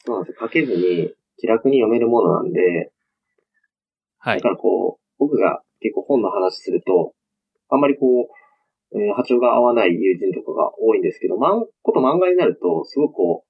[0.05, 2.93] そうなんですよ、かけずに気楽に読めるものなんで、
[4.19, 4.49] はいだか。
[4.51, 7.13] らこう、僕が結構本の話すると、
[7.71, 8.44] あんまりこう、
[8.95, 13.45] えー波長が合わない友人とかが多いんですけど、まん、こと漫画になると、すごくこ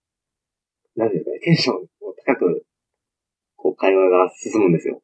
[0.97, 1.81] う、なんですかね、テンションを
[2.25, 2.67] 高く、
[3.57, 5.03] こう、会話が進むんですよ。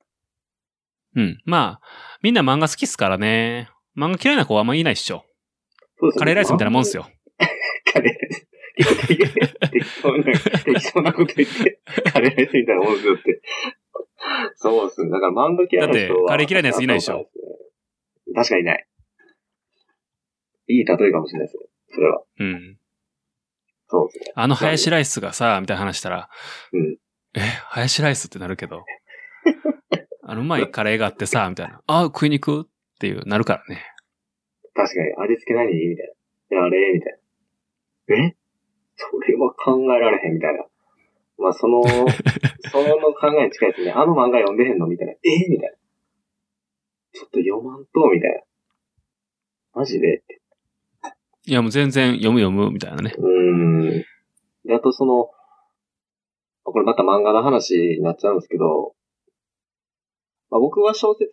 [1.16, 1.42] うん。
[1.44, 1.86] まあ、
[2.22, 3.68] みんな漫画好きっすからね。
[3.96, 5.24] 漫画嫌いな子はあんまいないっしょ。
[5.98, 7.02] そうですカレーライスみたいなもんっすよ。
[7.02, 7.08] よ。
[7.92, 8.46] カレーライス。
[9.70, 11.80] 適当な、適当なこと言って、
[12.12, 13.42] カレーライスみたいなもんですよって。
[14.54, 15.10] そうですね。
[15.10, 16.08] だから漫画嫌いな人は。
[16.08, 17.28] だってカレー嫌いなやついないでしょ。
[18.34, 18.86] 確かにいない。
[20.70, 21.66] いい例えかもしれないですね。
[21.88, 22.22] それは。
[22.38, 22.78] うん。
[23.88, 24.32] そうですね。
[24.36, 26.28] あのハヤシライスがさ、みたいな話したら、
[26.72, 26.96] うん。
[27.34, 28.84] え、ハヤシライスってなるけど、
[30.22, 31.82] あのうまいカレーがあってさ、みたいな。
[31.86, 33.82] あ、食いに行くっていう、なるからね。
[34.74, 36.06] 確かに、味付け何みたい
[36.50, 36.56] な。
[36.56, 37.18] いや、あれみたい
[38.08, 38.26] な。
[38.28, 38.36] え？
[38.96, 40.64] それは考えられへんみたいな。
[41.38, 41.82] まあ、その、
[42.70, 43.92] その考えに近いですね。
[43.92, 45.12] あの漫画読んでへんのみたいな。
[45.14, 45.48] え？
[45.48, 45.76] みたいな。
[47.12, 48.42] ちょっと読まんと、みたいな。
[49.72, 50.18] マジで？
[50.18, 50.39] って
[51.46, 53.14] いや、もう全然読む読む、みたいなね。
[53.16, 53.90] うん。
[54.64, 55.30] で、あとその、
[56.64, 58.94] これまた漫画の話になっちゃうんですけど、
[60.50, 61.30] まあ、僕は小説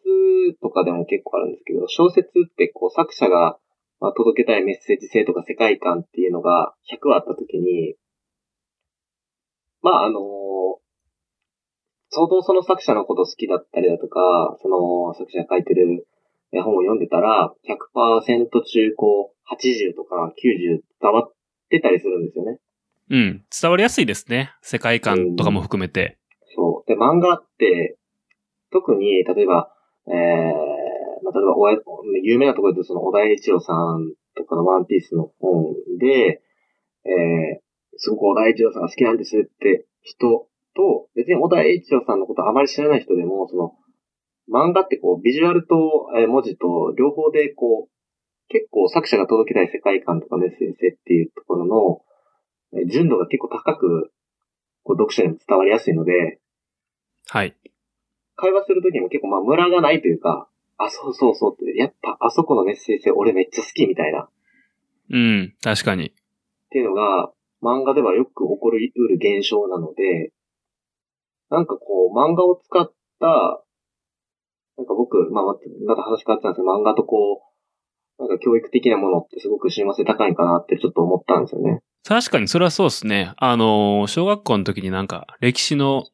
[0.62, 3.58] とかでも結構あるんですけど、小説ってこう作者が
[4.00, 7.96] まあ届けたいメッセージ性とか世界観っていうのが100あった時に、
[9.82, 10.20] まああの
[12.10, 14.20] 相当その作者のこと好きだったりだとか、
[14.62, 16.08] その作者が書いてる
[16.54, 21.34] え本を読んでたら、100%中こう80とか90伝わっ
[21.70, 22.60] てたりするんですよね。
[23.10, 23.46] うん。
[23.50, 24.52] 伝わりやすいですね。
[24.62, 26.18] 世界観とかも含めて。
[26.56, 26.90] そう。
[26.90, 27.98] で、漫画って、
[28.72, 29.72] 特に、例えば、
[30.08, 31.78] えー、まあ、例えばおや、
[32.24, 36.42] 有名なところでその、小田栄一郎さんとかのワンピースの本で、
[37.06, 37.62] えー、
[37.98, 43.74] すごく小田栄一郎さんが好きなんですって人と、別に小田栄一郎さんのことあまり知らない人でも、その、
[44.52, 45.76] 漫画ってこう、ビジュアルと、
[46.18, 47.97] えー文字と両方でこう、
[48.50, 52.02] 結構作者が届けたい世界観とかメッセージ性っていうところの、
[52.80, 54.12] えー純度が結構高く、
[54.84, 56.40] こう、読者にも伝わりやすいので、
[57.30, 57.56] はい。
[58.36, 64.30] 会話するときにも結構まあムラがないというか、あ、そうそうそうって、やっぱあそこのメッセージ性俺めっちゃ好きみたいな、っ
[65.10, 65.56] うん。
[65.62, 66.14] 確かに。
[66.70, 67.32] ていうのが、
[67.64, 70.34] 漫画ではよく起こりうる現象なので、
[71.50, 73.64] なんかこう、漫画を使った、
[74.78, 77.47] なんか僕、まあまた、話変わってたんですけど、漫画とこう、
[78.20, 81.82] なんか教育的なものってすごく親和性高いんかなってちょっと思ったんですよね。
[82.04, 83.34] 確かにそれはそうですね。
[83.38, 86.06] あの、小学校の時になんか歴史の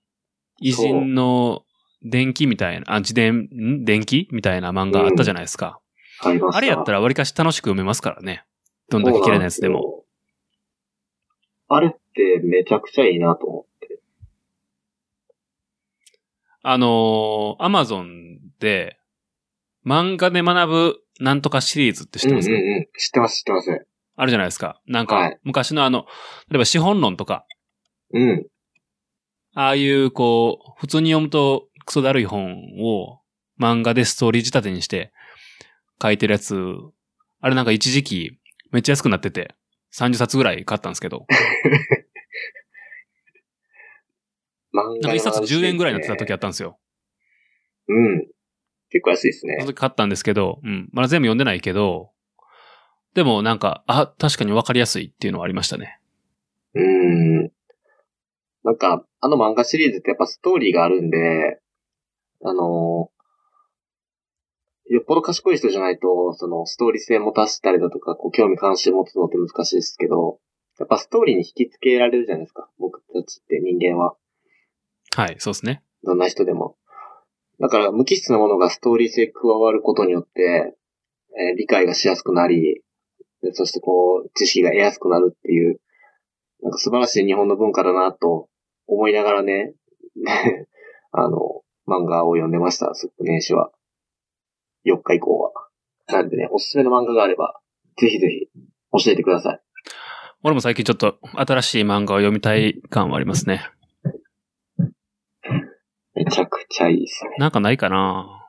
[0.59, 1.63] 偉人の
[2.03, 3.85] 電気みたいな、あ、自伝、ん？
[3.85, 5.79] 電気みたいな漫画あったじゃないですか。
[6.21, 6.57] ありました。
[6.57, 8.43] あれやったら割かし楽しく読めますからね。
[8.89, 10.03] どんだけ綺麗なやつでも。
[11.69, 13.99] あれってめちゃくちゃいいなと思って。
[16.63, 18.97] あのー、アマゾンで、
[19.85, 22.49] 漫画で学ぶなんとかシリーズって知ってます？
[22.49, 22.85] か、うんうんうん。
[22.97, 23.87] 知ってます、知ってます。
[24.15, 24.81] あるじゃないですか。
[24.87, 26.05] なんかはい、昔のあの、
[26.49, 27.45] 例えば資本論とか、
[28.13, 28.45] うん。
[29.55, 33.19] ああいうこう、普通に読むとクソだるい本を
[33.59, 35.11] 漫画でストーリー仕立てにして
[36.01, 36.55] 書いてるやつ、
[37.39, 38.39] あれなんか一時期
[38.71, 39.53] めっちゃ安くなってて、
[39.95, 41.25] 30冊ぐらい買ったんですけど、
[44.73, 46.79] 漫画なんか一冊10円ぐらいになってた時あったんですよ。
[47.87, 48.27] うん。
[48.93, 49.73] 結構安いですねその。
[49.73, 50.87] 時買ったんですけど、うん。
[50.93, 52.11] まだ全部読んでないけど、
[53.15, 55.99] でもなんか、あ、確かにわかりやすいっていうのはありましたね。
[56.75, 56.83] うー
[57.47, 57.51] ん。
[58.63, 61.59] なんか、あの漫画シリーズってやっぱストーリーがあるんで、
[62.43, 63.13] あのー
[64.89, 70.39] よっぽど賢い人じゃないと、そのストーリー性持たせたりだとか、こう興味関心持つのって難しいですけど、
[70.77, 72.69] やっぱストーリーに引き付けられるじゃないですか。
[72.79, 74.15] 僕たちって人間は。
[75.15, 75.83] はい、そうですね。
[76.03, 76.75] どんな人でも。
[77.59, 80.75] だから無機質なものがストーリー性加わることによって、
[81.37, 82.83] えー理解がしやすくなり、
[83.53, 85.79] そしてこう、知識が得やすくなるっていう、
[86.61, 88.47] なんか素晴らしい日本の文化だなと
[88.87, 89.73] 思いながらね、
[91.11, 93.71] あの、漫画を読んでました、昨年始は。
[94.85, 95.51] 4日以降は。
[96.07, 97.59] なんでね、おすすめの漫画があれば、
[97.97, 98.47] ぜひぜひ
[99.05, 99.61] 教えてください。
[100.43, 103.61] 俺も最近ちょっと新しい漫画を読みたい感はありますね。
[106.15, 107.31] めちゃくちゃいいですね。
[107.39, 108.39] なんかないかな？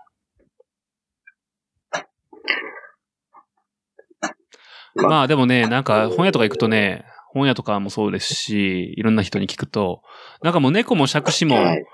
[4.97, 10.03] まあまあでもね、なんか本屋とか行くとね、本屋とかもそうですし、いろんな人に聞くと、
[10.43, 11.85] なんかもう猫も杓子も、はい。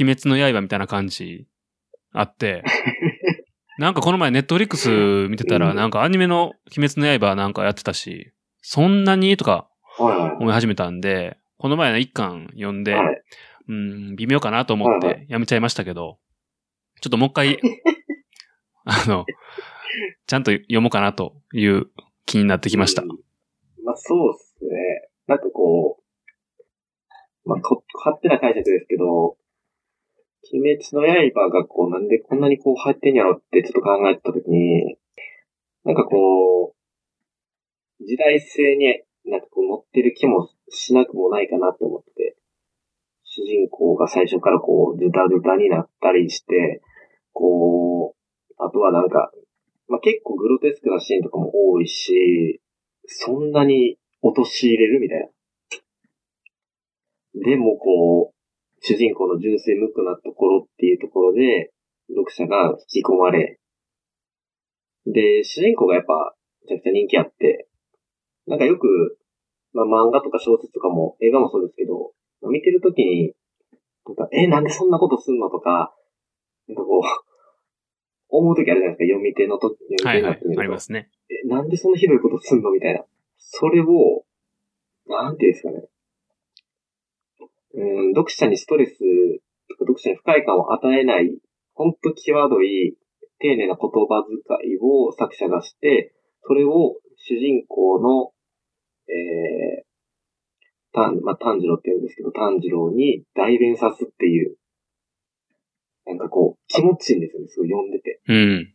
[0.00, 1.46] 鬼滅の刃みたいな感じ
[2.12, 2.64] あって、
[3.78, 9.36] なんかこの前ネットフリックス見てたら、うんなんかアニメの鬼滅の刃なんかやってたし、そんなに？
[9.36, 9.68] とか。
[9.98, 13.22] 思い始めたんで、この前の一巻読んで、はい。
[13.68, 16.18] うん、微妙かなと思ってやめちゃいましたけど、
[17.00, 17.60] ちょっともう一回、
[18.84, 19.26] あの、
[20.26, 21.90] ちゃんと読もうかなという
[22.24, 23.02] 気になってきました。
[23.02, 23.08] うん
[23.86, 25.08] まあそうっすね。
[25.28, 26.02] なんかこ
[27.44, 29.36] う、まあこ勝手な解釈ですけど、
[30.52, 31.02] 鬼滅の
[31.32, 34.96] 刃がこうなんでこんなにこう入ってんやろってちょっと考えたときに、
[35.84, 36.74] なんかこ
[38.00, 42.36] う、時代性になんかこう乗ってる気もしなくもないかなと思って、
[43.36, 46.80] 主人公が最初からこう、ズタズタになったりして、
[47.34, 49.30] こう、あとはなんか、
[49.88, 52.62] まあ、結構グロテスクなシーンとかも多いし、
[53.04, 55.28] そんなに陥れるみたいな。
[57.44, 58.34] でもこう、
[58.80, 61.72] 主人公の純粋無垢なところっていうところで、
[62.08, 63.58] 読者が引き込まれ、
[65.04, 67.68] で、主人公がやっぱ、めちゃくちゃ人気あって、
[68.46, 69.18] なんかよく、
[69.74, 73.32] まあ漫画とか小説とかも映画もそうですけど、見てるときに、
[74.06, 75.94] なんか、え、なんでそんなことすんのとか、
[76.68, 77.02] なんかこう、
[78.28, 80.60] 思うときあるじゃないですか、読み手のと読み手はいはいになってみる、と。
[80.60, 81.10] ありますね。
[81.30, 83.04] え、なんでそんなひどいことすんのみたいな。
[83.36, 84.24] それを、
[85.06, 85.88] なんていうんですかね。
[87.74, 88.98] うん、読者にストレス
[89.68, 91.38] とか読者に不快感を与えない、
[91.74, 92.96] ほんと際どい、
[93.38, 98.32] 丁寧な言葉遣いを作者がして、それを主人公の、
[99.08, 99.85] えー、
[100.96, 104.56] 炭、まあ、炭治郎って言うんですけど、炭治郎に代弁さすっていう、
[106.06, 108.20] なんかこう、気持ちいいんですよね、すごい読んでて。
[108.26, 108.72] うん。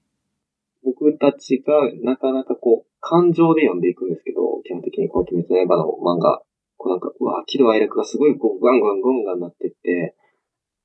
[0.83, 6.43] 僕たちがなかなかこう、感情で読んでいくんですけど、基本的にこの鬼滅の刃の漫画、
[6.77, 10.15] こうなんか、うわ、喜怒哀楽がすごいこう、ガンガンガンガンなってって、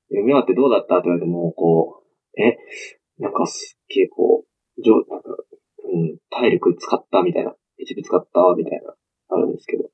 [0.09, 2.57] 読み終わってどうだったって言われても、こう、え、
[3.19, 5.31] なんかすっげえこう、上、なんか、
[5.85, 8.95] うん、体力使ったみたいな、一部使ったみたいな、
[9.29, 9.91] あるんですけど、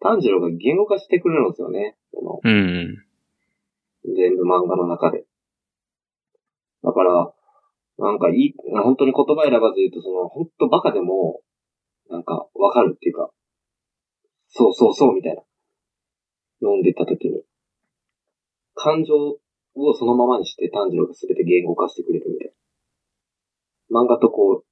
[0.00, 1.96] 炭治郎が言語化してくれるんですよね。
[2.12, 2.96] その、うん。
[4.04, 5.24] 全部漫画の中で。
[6.82, 7.32] だから、
[7.98, 11.40] なんかいい、本当に言葉選ばず言うと、その、本当バカでも、
[12.08, 13.30] なんかわかるっていうか、
[14.48, 15.42] そうそうそうみたいな。
[16.60, 17.42] 読んでた時に。
[18.74, 19.14] 感情
[19.74, 22.52] をそのままにして炭治郎が全て言語化してくれるみたい
[23.90, 24.00] な。
[24.02, 24.64] 漫画とこう、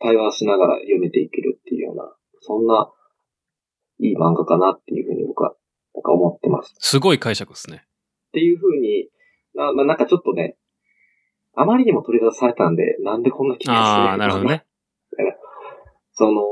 [0.00, 2.90] 対話しながら読めていけるっていうような、そんな、
[4.02, 5.54] いい漫画かなっていうふうに僕は、
[5.94, 6.74] なんか思ってます。
[6.78, 7.84] すごい解釈ですね。
[8.28, 9.08] っていう風に、
[9.54, 10.56] な、まあ、なんかちょっとね、
[11.54, 14.64] あまりにも取り出されたんで、なんでこんな気がするああ、なるほどね。
[16.12, 16.42] その、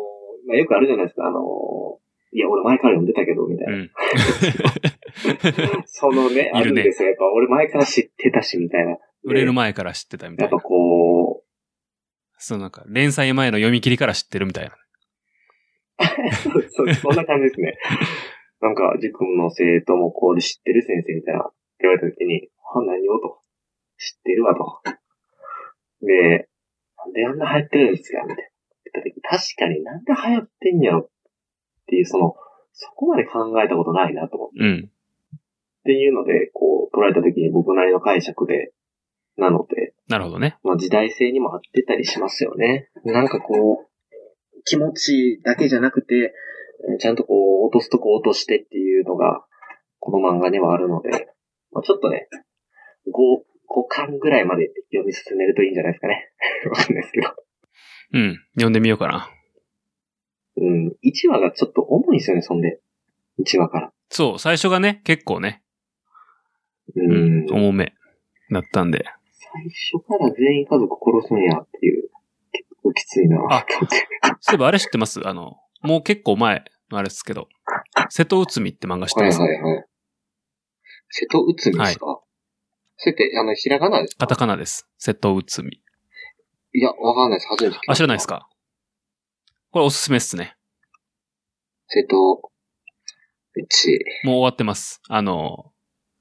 [0.46, 1.40] まあ、よくあるじゃないですか、あの、
[2.32, 3.82] いや、俺前から読んでたけど、みたいうな。
[3.84, 3.90] ん。
[5.86, 7.08] そのね、 あいるんですよ。
[7.08, 8.96] やっぱ俺前から知ってたし、みたいな。
[9.24, 10.62] 売れる前前から知ってたみたやっぱいな。
[10.62, 11.42] こ
[12.38, 14.76] そうなんか、連載前の読み切りから知ってるみたいな。
[16.58, 17.78] う、そうそんな感じですね。
[18.60, 23.40] なんか、塾の生徒もこうで知ってる先生みたいな、言われた時に、あ、何をと。
[23.98, 24.80] 知ってるわと。
[26.06, 26.48] で、
[26.96, 28.24] なんであんな流行ってるんですか？
[28.24, 28.50] みたい
[29.22, 29.30] な。
[29.30, 31.10] 確かになんで流行ってんやろっ
[31.86, 32.34] ていう、その、
[32.72, 34.58] そこまで考えたことないなと思って。
[34.58, 34.90] うん。
[35.40, 38.72] っていうので、こう、捉えた時に僕なりの解釈で、
[39.36, 40.58] なので、なるほどね。
[40.62, 42.90] まあ時代性にも合ってたりしますよね。
[43.04, 43.89] なんかこう、
[44.64, 49.44] 気持ちだけじゃなくて、えーちゃんとこう、落とすとこ落としてっていうのが、
[49.98, 51.10] この漫画にはあるので、
[51.72, 52.28] まあ、ちょっとね、
[53.06, 53.12] 5、
[53.68, 56.32] 5巻ぐらいまで読み進めるといいんじゃないですかね。
[56.70, 57.28] わかんないですけど。
[58.14, 58.38] うん。
[58.54, 59.28] 読んでみようかな。
[60.56, 60.88] うん。
[61.04, 62.80] 1話がちょっと重いですよね、そんで。
[63.38, 63.92] 1話から。
[64.08, 65.62] そう、最初がね、結構ね、
[66.96, 67.46] うん。
[67.50, 67.92] 重め
[68.50, 69.04] だったんで。
[69.32, 72.10] 最初から全員家族殺すんやっていう、結
[72.82, 73.66] 構きついなあ。
[74.40, 75.26] そういえばあれ知ってます？
[75.26, 77.48] あの、もう結構前のあれですけど、
[78.08, 79.84] 瀬戸内海って漫画知ってはいます、はいはい。
[81.10, 82.20] 瀬戸内海ですか、
[82.96, 84.18] それって、あの、ひらがなですか？
[84.18, 84.86] カタカナです。
[84.98, 85.82] 瀬戸内海。
[86.72, 87.48] いや、わかんないです。
[87.48, 88.48] 初めて聞きましたあ、知らないですか？
[89.72, 90.56] これおすすめっすね。
[91.88, 92.16] 瀬戸
[93.56, 93.98] 内。
[94.24, 95.00] もう終わってます。
[95.08, 95.72] あの、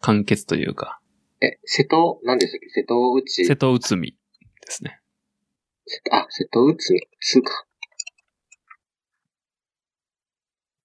[0.01, 0.99] 完結というか、
[1.41, 2.69] え、瀬戸、何でしたっけ？
[2.69, 3.45] 瀬戸内。
[3.45, 4.17] 瀬戸内海で
[4.71, 4.98] すね。
[5.89, 6.75] 瀬戸あ、瀬戸。
[7.19, 7.41] つ？
[7.41, 7.65] か。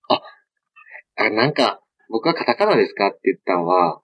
[0.09, 0.23] あ、
[1.17, 3.09] あ、なんか、僕はカタカナですか？
[3.09, 4.01] って言ったのは、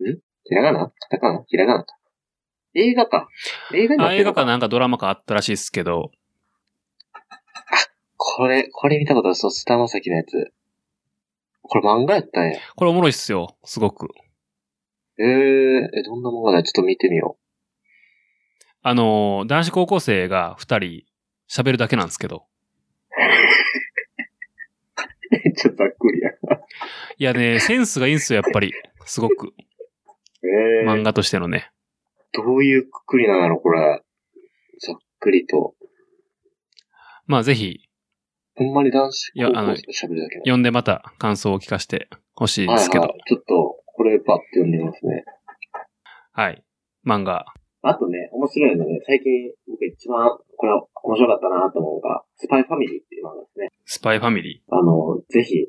[0.00, 0.04] ん？
[0.44, 0.92] ひらがな？
[0.98, 1.44] カタカナ？
[1.46, 1.84] ひらがな？
[1.84, 1.96] か。
[2.74, 3.28] 映画か。
[3.72, 4.44] 映画になあ、映画かってるのか。
[4.44, 6.10] なんかドラマかあったらしいですけど、
[8.16, 9.34] これ、これ見たことある。
[9.34, 10.52] そう、スターマサキのやつ。
[11.62, 12.58] これ漫画やったんや。
[12.76, 13.56] これおもろいっすよ。
[13.64, 14.08] すごく。
[15.18, 16.62] えー、え、どんな漫画だ？
[16.62, 17.38] ちょっと見てみよ
[18.86, 21.04] あの、男子高校生が二人
[21.48, 22.44] 喋るだけなんですけど。
[25.32, 25.50] う。
[25.56, 26.30] ちょっとざっくりや。
[27.16, 28.74] いやね、センスがいいんすよ、やっぱり。
[29.06, 29.54] すごく。
[30.42, 31.72] えー、漫画としてのね。
[32.32, 34.02] どういうくくりなのこれ。
[34.80, 35.74] ざっくりと。
[37.26, 37.88] まあぜひ、
[38.54, 43.04] ほんまに男子高校生喋るだけ読んでまた感想を聞かせてほしいですけど。
[43.04, 43.22] はいい、ははい。
[43.28, 45.24] ちょっと、これパッて読んでみますね。
[47.06, 47.46] 漫画。
[47.84, 50.24] あとね、面白いのね、最近僕一番、
[50.56, 53.68] これは面白かったなと思うのが、スパイファミリーっていう漫画ですね。
[53.84, 54.74] スパイファミリー。
[54.74, 55.68] あの、ぜひ、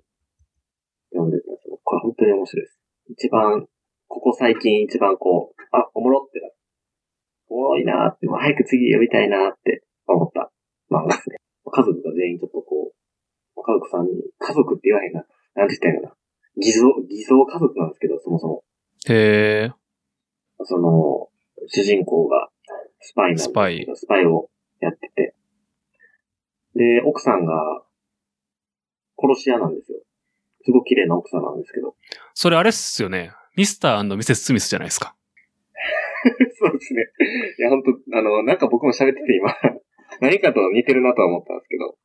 [1.12, 1.76] 読んでください。
[1.84, 2.80] これ本当に面白いです。
[3.10, 3.68] 一番、
[4.08, 6.48] ここ最近一番こう、あ、おもろってな、
[7.50, 10.52] おもろいなって、もう早く次読みたいなって思った
[10.90, 11.36] 漫画ですね。
[11.68, 15.26] 家族が全員ちょっとこう、家族さんに、家族って言わへんな。
[15.56, 16.64] なんて言ったらいいのかな。
[16.64, 18.64] 偽造、偽造家族なんですけど、そもそも。
[19.10, 19.72] へえ。
[20.64, 21.28] その、
[21.68, 22.50] 主人公が
[23.00, 24.50] スパイなんですスパイけど、スパイを
[24.80, 25.36] やってて。
[26.76, 27.54] で、奥さんが
[29.18, 30.00] 殺し屋なんですよ。
[30.64, 31.96] すごく綺麗な奥さんなんですけど。
[32.34, 33.32] それあれっすよね。
[33.56, 35.16] ミスターミセス・スミスじゃないですか。
[36.60, 37.04] そうですね。
[37.58, 39.56] いや、本当あの、なんか僕も喋ってて今、
[40.20, 41.98] 何かと似てるなとは思ったんですけど。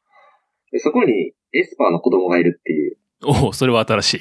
[0.72, 4.20] でそこにエスパーの子供がいるっていう、おお、それは新しい。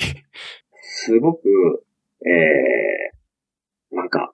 [0.82, 1.86] すごく、
[2.26, 4.34] えー、なんか、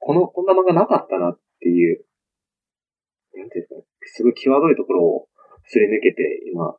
[0.00, 2.04] この、こんな漫画なかったなっていう、
[3.36, 5.28] なんていうんですかね、すごい際どいところを
[5.68, 6.74] すり抜けて、今、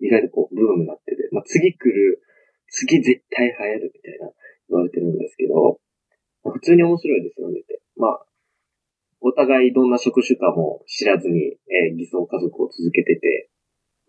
[0.00, 2.22] 意外とこう、ブームになってて、まあ、次来る、
[2.68, 4.30] 次絶対流行るみたいな
[4.68, 5.80] 言われてるんですけど、
[6.44, 7.82] まあ普通に面白いですよ、見てて。
[7.96, 8.26] まあ、
[9.20, 13.50] お互いどんな職種かも知らずに、えー偽装家族を続けてて、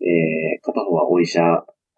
[0.00, 1.40] えー片方はお医者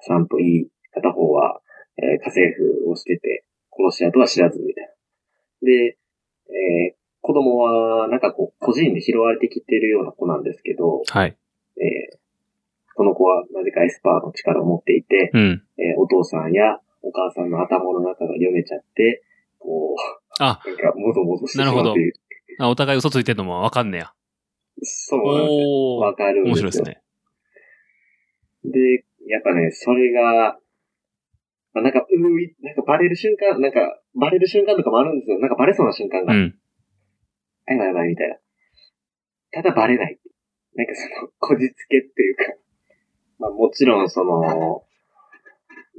[0.01, 1.61] さんといい、片方は、
[1.99, 4.91] えー家政婦をしてて、殺し屋とは知らずみたいな。
[5.67, 5.99] で、
[6.53, 11.37] えー子供は、なんかこう、個人で拾われてきてるような子なんですけど、はい。
[11.79, 12.19] えー
[12.95, 15.63] この子はなぜかエスパーの力を持っていて、うん。
[15.79, 19.23] えーお父さんやお母さんの頭の中が読めちゃって、
[19.61, 19.95] こ
[20.41, 22.13] あ、う、なんか、もぞもぞしてしまうっていう。
[22.59, 24.13] あお互い嘘ついてんのもわかんねや。
[24.83, 25.97] そうなんですよ。
[25.99, 26.69] わかるんですよ。
[26.69, 27.03] 面白いですね。
[28.65, 30.59] で、やっぱね、それが、まあ
[31.81, 35.39] なんか、うーい、なんかバレる瞬間、なんか、バレる瞬間とかもあるんですよ。
[35.39, 36.35] なんかバレそうな瞬間が。
[36.35, 36.55] うん。
[37.67, 38.37] やばいやばいみたいな。
[39.53, 40.19] ただバレない。
[40.75, 42.45] なんかその、こじつけっていうか、
[43.39, 44.85] まあもちろんその、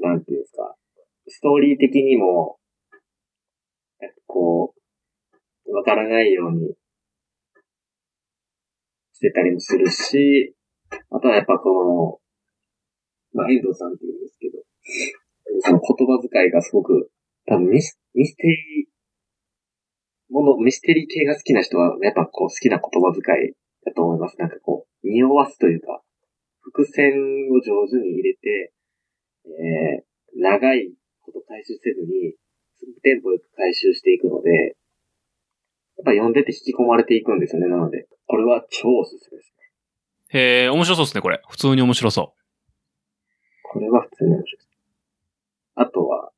[0.02, 0.76] なんていうんですか、
[1.28, 2.60] ストーリー的にも、
[4.28, 4.74] こ
[5.66, 6.76] う、わからないように
[9.14, 10.56] してたりもするし、
[11.10, 12.20] あとはやっぱこ
[13.34, 14.64] の、まあ遠藤さんって言うんですけど、
[15.62, 17.12] その言葉遣いがすごく、
[17.46, 23.54] 多分ミスミステリー、もの、ミステリー系が好きな人は、やっぱこう好きな言葉遣い
[23.86, 24.38] だと思います。
[24.40, 26.02] なんかこう、匂わすというか、
[26.62, 27.14] 伏線
[27.52, 28.74] を上手に入れて、
[29.46, 32.36] えー、長いこと回収せずに、
[33.02, 34.76] テンポよく回収していくので、
[35.98, 37.68] やっぱ読んでて引き込まれていくんですよね。
[37.68, 39.54] なので、これは超おすすめです。
[40.30, 41.42] へえ、面白そうですね、これ。
[41.48, 42.34] 普通に面白そ
[43.64, 44.63] これは普通に面白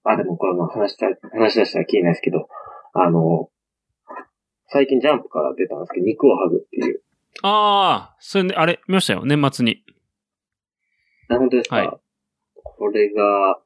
[0.05, 2.47] あ、でもこれも話した、話し出したら気にないですけど、
[2.93, 3.49] あの、
[4.67, 6.97] 最近ジャンプから出たんですけど、肉を剥ぐっていう。
[6.97, 7.03] う。
[7.43, 9.23] ああ、それね、あれ、見ましたよ。
[9.25, 9.83] 年末に。
[11.29, 11.89] あ、本当ですか、はい
[12.77, 13.59] これが、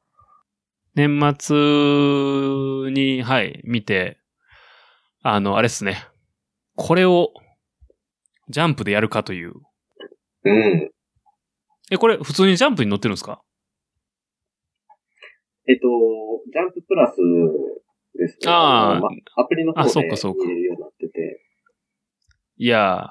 [0.94, 1.56] 年末
[2.92, 4.18] に、はい、見て、
[5.22, 6.04] あの、あれっすね。
[6.76, 7.32] これを、
[8.50, 9.54] ジャンプでやるかという。
[10.44, 10.90] うん。
[11.90, 13.42] え、これ、普通にジャンプに載ってるんですか？
[15.70, 15.86] えっと、
[16.50, 17.16] ジャンププラス
[18.18, 18.38] ですね。
[18.46, 21.40] あーのまアプリの方あでそうかそうか見れるようになってて、
[22.56, 23.08] いや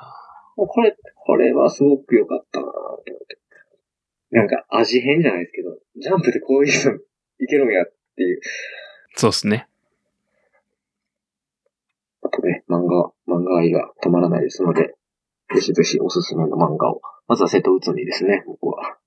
[0.58, 3.40] もうこれ、これはすごく良かったなと思って。
[4.32, 7.00] なんか味変じゃないですけど、ジャンプでこういうの
[7.40, 8.40] いけるんやっていう。
[8.40, 8.42] ー、
[9.16, 9.70] そうっすね。
[12.22, 14.96] あとね、漫画、漫画愛が止まらないですので、
[15.56, 17.02] ぜひぜひおすすめの漫画を。
[17.30, 18.98] まずは瀬戸内海ですね、僕は。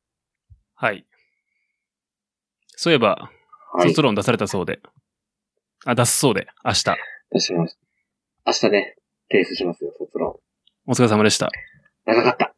[0.75, 1.05] はい。
[2.77, 3.31] そういえば、
[3.73, 3.89] はい。
[3.89, 4.81] 卒論出されたそうで。
[5.85, 6.85] あ、出すそうで、明日。
[7.33, 7.79] 出します。
[8.47, 8.97] 明日ね、
[9.31, 10.37] 提出しますよ、卒論。
[10.87, 11.51] お疲れ様でした。
[12.05, 12.55] 長かった。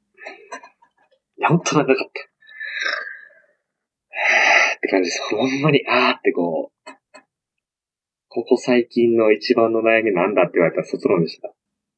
[1.39, 2.05] いや、ほんと長かった。
[2.05, 2.07] っ
[4.81, 5.23] て感じです。
[5.31, 6.91] ほんまに、あーってこう、
[8.29, 11.53] ここ最近の一番の悩みなんだって言われたら卒論でした。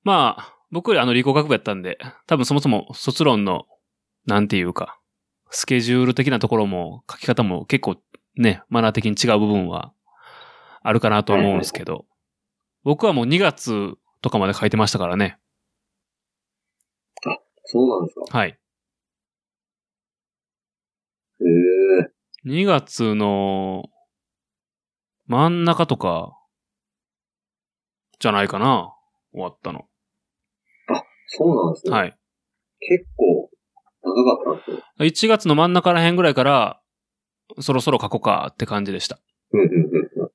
[0.05, 3.65] まあ、僕よりあの理工学部やったんで、多分そもそも卒論の、
[4.27, 5.01] なんていうか、
[5.51, 7.97] スケジュール的なところも書き方も結構
[8.37, 9.93] ね、マナー的に違う部分は
[10.83, 12.07] あるかなと思うんですけど、
[12.85, 15.39] 僕はもう2月とかまで書いてましたからね。
[17.65, 18.49] そうなんですかはい。
[18.49, 18.53] へ
[21.43, 22.13] え。
[22.47, 23.87] 2月の
[25.27, 26.39] 真ん中とか、
[28.21, 28.95] じゃないかな
[29.33, 29.87] 終わったの。
[31.27, 31.75] そうなん
[37.61, 39.19] そろそろ書こうかって感じでした。
[39.53, 40.31] うんうんうんうん。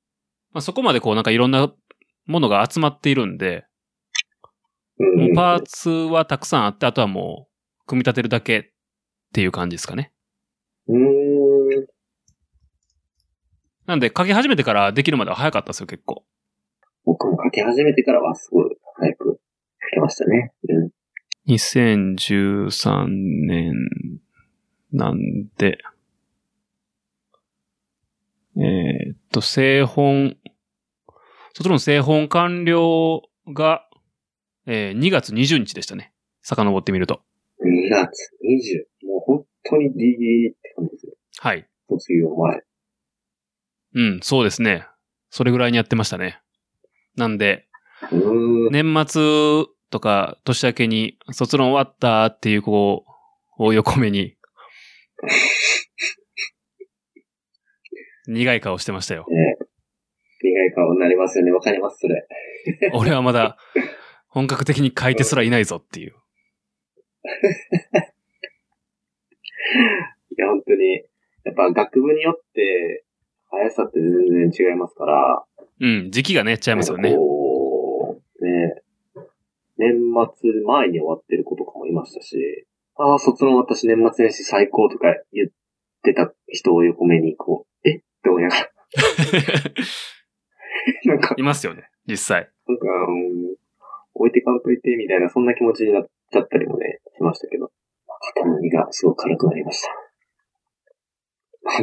[0.53, 1.71] まあ、そこまでこうなんかいろんな
[2.25, 3.65] ものが集まっているんで、
[4.99, 7.47] もうパーツはたくさんあって、あとはも
[7.83, 8.63] う、組み立てるだけっ
[9.33, 10.13] ていう感じですかね。
[10.87, 11.87] うーん。
[13.87, 16.23] なんで書き始めてからできるまでは早かったですよ、結構。
[17.03, 19.39] 僕も書き始めてからはすごい早く
[19.81, 20.53] 書けましたね。
[20.69, 20.89] うん。
[21.47, 23.73] 2013年
[24.91, 25.17] なん
[25.57, 25.79] で、
[28.57, 30.35] えーっと、製本、
[31.53, 33.21] 卒論製本完了
[33.53, 33.87] が、
[34.67, 36.13] えー2月20日でしたね。
[36.41, 37.21] 遡ってみると。
[37.63, 38.31] 2月
[39.03, 39.07] 20。
[39.07, 41.13] もう本当にギリギリって感じですよ。
[41.39, 41.67] はい。
[41.89, 42.61] 卒業前。
[43.93, 44.85] うん、そうですね。
[45.29, 46.41] それぐらいにやってましたね。
[47.15, 47.67] なんで。
[48.71, 53.05] 年末とか年明けに卒論終わったっていうこ
[53.59, 54.35] う、を横目に、
[58.31, 59.25] 苦い顔してましたよ。
[59.29, 59.57] ね
[60.41, 61.51] 苦い顔になりますよね。
[61.51, 62.27] わかります、それ。
[62.93, 63.57] 俺はまだ
[64.27, 66.13] 本格的に書いてすらいないぞっていう。
[70.31, 71.03] いや、本当に。
[71.43, 73.03] やっぱ学部によって、
[73.49, 75.43] 速さって全然違いますから。
[75.81, 77.13] うん、時期がね、ちゃいますよね。
[77.15, 78.75] こう、ね
[79.77, 79.93] 年
[80.35, 85.49] 末前に終わってる子とかもいましたし、ああ、卒論私年末年始最高とか言っ
[86.03, 88.03] てた人を横目にこう、え？
[88.21, 88.61] って思いながら。
[91.05, 92.49] なんか、いますよね、実際。
[92.67, 93.55] なんか、うん
[94.13, 97.71] 置いてかんといてみたいな、そんな気持ちになっちゃったりもね、しましたけど。
[98.35, 99.89] 肩の荷がすごく軽くなりました。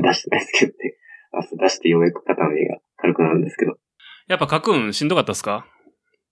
[0.01, 0.97] 出してないですけどね。
[1.33, 3.79] 明日出してようやく肩の荷が軽くなるんですけど。
[4.29, 5.67] やっぱ書くんしんどかったっすか？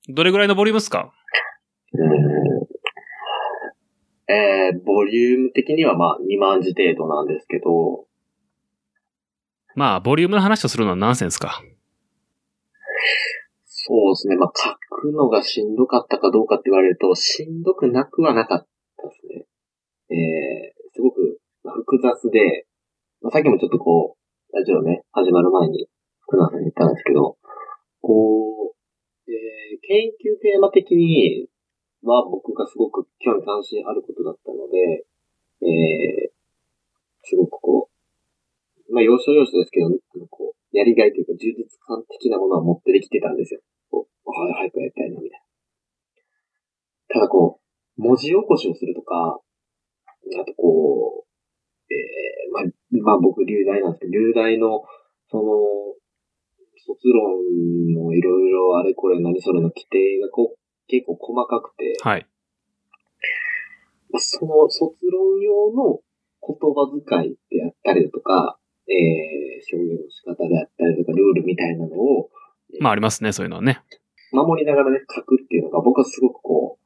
[0.09, 1.13] どれぐらいのボリュームっすか？
[1.93, 2.09] うーん
[4.29, 8.07] えー、ボリューム的にはまあ2万字程度なんですけど、
[9.77, 11.63] まあ、ボリュームの話をするのはナンセンスか。
[13.67, 14.35] そうですね。
[14.37, 18.67] まあ書くのがしんどかったかどうかって言われると、しんどくなくはなかっ
[18.97, 19.45] たですね。
[20.09, 22.67] えー、すごく複雑で、
[23.21, 24.17] まあ、さっきもちょっとこ
[24.51, 25.87] う、ラジオね、始まる前に
[26.23, 27.37] 福永さんに言ったんですけど、
[28.01, 31.49] こう、えー、研究テーマ的に
[32.03, 35.05] は僕がすごく興味関心あることだったので、
[35.61, 36.33] えー、
[37.25, 37.96] すごくこう、
[38.91, 39.91] まあ、要所要所ですけど、
[40.31, 43.61] こう、やりがいというか、充実感的なものは持ってできてたんですよ。
[43.91, 45.47] こう、はい、早くやりたいな、みたいな。
[47.09, 47.61] ただこ
[47.97, 49.41] う、文字起こしをするとか、
[50.41, 52.65] あとこう、えー、まあ、
[53.03, 54.83] まあ僕、流大なんですけど、流大の、
[55.31, 55.45] その、
[56.87, 62.27] 卒論のいろいろあれこれ何それの規定がこう、結構細かくて、はい。
[64.11, 65.99] まあその卒論用の
[66.47, 68.59] 言葉遣いであったりだとか、
[68.89, 72.31] えー、表現の仕方であったりとか、ルールみたいなのを、
[72.81, 73.83] まあありますね、そういうのはね。
[74.33, 76.79] 守りながらね、書くっていうのが僕はすごくこ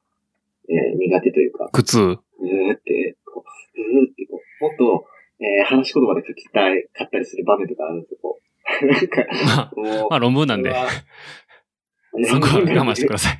[0.68, 1.98] う、えー、苦手というか、苦痛。
[1.98, 5.06] うーって、こう、うーってこう、もっと、
[5.40, 8.50] えー、話し言葉で書きたい、買ったりする場面とかあるんですよ、こう。
[8.86, 10.72] なんか、まあ、まあ論文なんで
[12.24, 13.34] そこは我慢してください。
[13.34, 13.36] っ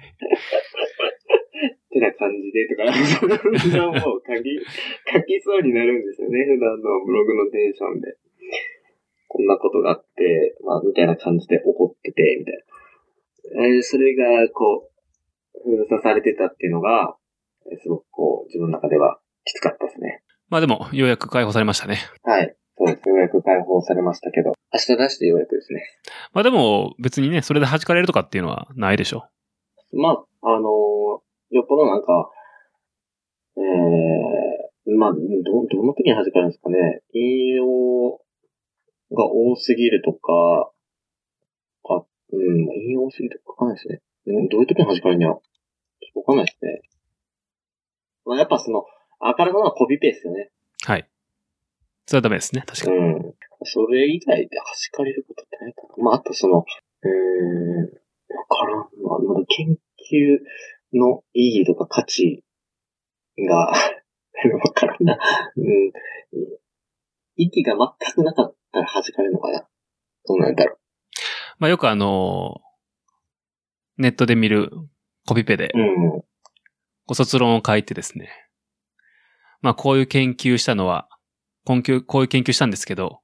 [1.90, 4.48] てな感じでとか、そんな もう書き、
[5.12, 8.16] 書きそうになるんですよね、普段のブログのテンションで。
[9.40, 12.54] こんなことがあって、まあ、みたいな感じで怒ってて、みたい
[13.58, 13.66] な。
[13.66, 14.90] えーそれが、こ
[15.54, 17.16] う、封鎖されてたっていうのが、
[17.72, 20.22] えーすごくこう、自分の中ではきつかったですね。
[20.50, 21.98] まあでも、ようやく解放されましたね。
[22.22, 22.54] はい。
[22.76, 23.08] そうです。
[23.08, 25.82] ようやく解放されましたけど、明日出してようやくですね。
[26.32, 29.24] まあでも、別にね、それで弾かれるとかっていうのはないでしょ。
[29.92, 30.10] ま
[30.42, 31.20] あ、あのー
[31.52, 32.30] よっぽどなんか、
[33.56, 37.02] ええまあ、ど、どの時に弾かれるんですかね。
[37.12, 38.20] 引用
[39.12, 40.72] が多すぎるとか、
[41.88, 44.00] あ、うん、引用多すぎるとかわかんないですね。
[44.26, 45.28] うん、どういう時に弾かれるんや。
[45.28, 45.40] ちょっ
[46.14, 46.82] とわかんないですね。
[48.24, 48.84] まあ、やっぱその、
[49.18, 50.50] あからさまなコピペですよね。
[50.84, 51.08] はい。
[52.06, 52.96] それはダメですね、確かに。
[52.96, 53.34] うん。
[53.64, 56.04] それ以外で弾かれることってないかな。
[56.04, 58.78] まあ、あとその、うーん、わからん。
[59.02, 59.78] まあ、まだ研
[60.10, 60.38] 究
[60.92, 62.42] の意義とか価値
[63.38, 65.18] が、 わからんな。
[65.56, 65.92] うん。
[67.40, 69.66] 意義が全くなかったら弾かれるのかな。
[70.26, 70.76] どうなんだろ
[71.58, 72.60] まあよくあの
[73.96, 74.70] ネットで見る
[75.26, 75.78] コピペでう。
[75.78, 75.82] う
[76.18, 76.22] ん。
[77.06, 78.30] ご卒論を書いてですね。
[79.62, 81.08] まあこういう研究したのは、
[81.68, 83.20] 根拠、こういう研究したんですけど、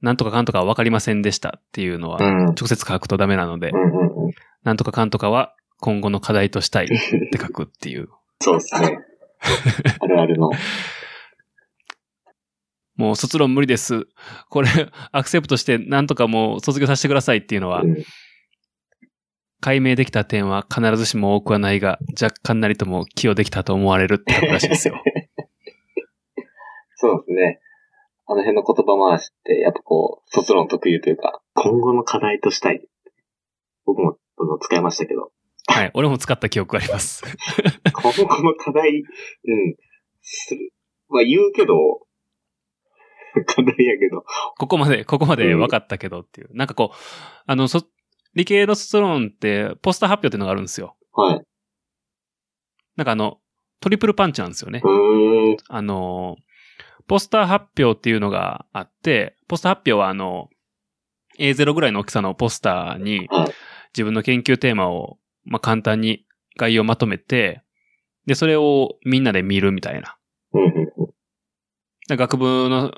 [0.00, 2.44] なんとかかんとかはわかりませんでしたっていうのは、うん。
[2.54, 4.32] 直接書くとダメなのでう、んうんうん。
[4.62, 8.08] なんとかかんとかは今後の課題としたいって書くっていう。
[8.40, 8.98] そうですね。
[10.00, 10.50] あるあるの。
[13.00, 14.06] もう卒論無理です。
[14.50, 14.68] これ、
[15.10, 17.96] アクセプトしてなんとかもう卒業させてくださいっていうのはう、ん。
[19.62, 25.02] 解明できた点は必ずしも多くはないが、若干なりとも寄与できたと思われるって書くらしいですよ。
[26.96, 27.60] そうですね。
[28.26, 32.86] あの辺の言葉回しって、やっぱこう、卒論特有というか、今後の課題としたい。
[33.86, 35.32] 僕もあの使いましたけど、
[35.66, 35.90] はい。
[35.94, 37.22] 俺も使った記憶があります。
[37.92, 39.76] 今後の課題、うん、
[40.20, 40.72] する。
[41.08, 41.74] まあ言うけど、
[43.46, 44.24] 課題やけど、
[44.58, 46.48] ここまで、ここまで分かったけどっていう。
[46.54, 46.96] なんかこう、
[47.46, 47.82] あの、そ、
[48.34, 50.96] 理系の卒論って、ポスター発表っていうのがあるんですよ。
[51.12, 51.42] はい。
[52.96, 53.38] なんかあの、
[53.80, 54.82] トリプルパンチなんですよね
[55.68, 56.36] あの、
[57.06, 60.48] ポスター発表っていうのがあって、ポスター発表はあの、
[61.38, 63.54] A0 ぐらいの大きさのポスターにはい、
[63.94, 66.26] 自分の研究テーマを、まあ、簡単に
[66.56, 67.62] 概要をまとめて、
[68.26, 70.16] で、それをみんなで見るみたいな。
[70.52, 71.14] うん、うん、うん。
[72.08, 72.92] で学部の、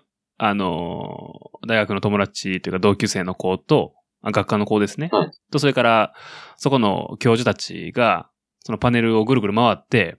[0.44, 5.08] あの、大学の友達というか同級生の子と、あ学科の子ですね。
[5.12, 6.14] はいと、それから、
[6.56, 8.28] そこの教授たちが、
[8.64, 10.16] そのパネルをぐるぐる回って、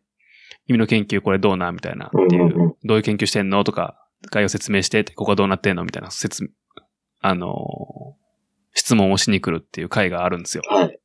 [0.67, 1.73] 君の研究これどうな？
[1.73, 3.65] みたいな、っていうどういう研究してんの？
[3.65, 3.97] とか、
[4.31, 5.83] 概要説明して、ここはどうなってんの？
[5.83, 6.49] みたいな、説、
[7.19, 8.15] あの、
[8.73, 10.63] 質問をしに来るっていう会があるんですよ。
[10.69, 10.97] はい。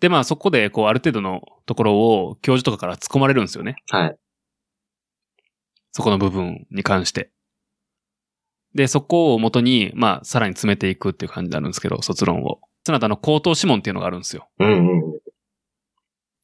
[0.00, 3.76] で、まあそこで、こう、ある程度のところを教授とかから突っ込まれるんですよね。
[3.90, 4.16] はい。
[5.94, 7.30] そこの部分に関して。
[8.74, 12.60] で、そこを元に、まあ、さらに詰めていくっていう感じになるんですけど、卒論を。
[12.84, 14.48] その後、あの、口頭諮問っていうのがあるんですよ。
[14.58, 15.14] うん、うん。
[15.14, 15.20] い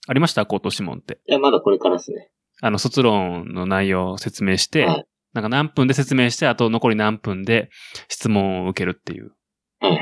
[0.07, 0.47] ありました？
[0.47, 1.19] 口頭諮問って。
[1.27, 2.31] や、まだこれからですね。
[2.63, 7.71] あの、卒論の内容を説明して、はいなんか何分で説明して、あと残り何分で
[8.09, 9.33] 質問を受けるっていう。
[9.79, 10.01] はい、はい。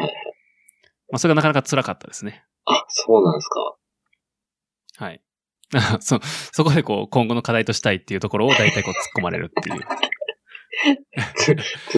[1.11, 2.47] まあ、それがなかなか辛かったですね。
[2.65, 3.77] あ、そうなんですか。
[5.05, 5.23] はい。
[6.01, 6.19] そ、
[6.53, 9.81] そこでこう、今後の課題としたいっていうところを大体こう突っ込まれるっていう。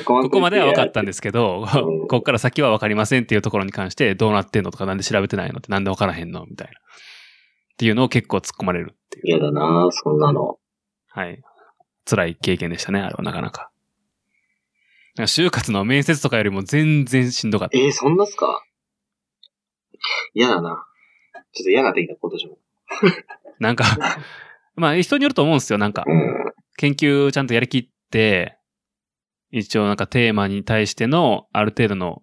[0.05, 1.67] こここまでは分かったんでですけど、うん
[2.09, 6.73] ここから先は分かりませんっていうところに関して、どうなってんのとか、なんで調べてないのって、なんで分からへんのみたいな。
[6.73, 6.77] っ
[7.77, 9.27] ていうのを結構突っ込まれるっていう。
[9.27, 10.59] 嫌だなそんなの。
[11.09, 11.43] はい。
[12.09, 13.71] 辛い経験でしたね、あれはなかなか。
[15.17, 17.79] か就活の面接とかよりも全然しんどかった。
[17.79, 18.65] えー、そんなっすか？
[20.35, 20.87] 嫌だな。
[21.53, 22.59] ちょっと嫌がってきた、今年も。
[23.61, 23.85] なんか、
[24.75, 25.79] まあ人によると思うんですよ。
[25.79, 26.53] なんか、うん。
[26.77, 28.57] 研究ちゃんとやりきって、
[29.53, 32.23] 一応なんかテーマに対してのある程度の、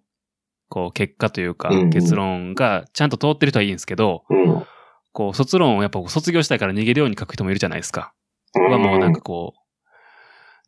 [0.68, 4.64] こう、結果というか結論がちゃんと通ってる人はいいんですけど、うん。
[5.12, 8.12] こう、卒論をやっぱ卒業したいから逃げるように書く人もいるじゃないですか。
[8.54, 9.54] はもうなんかこ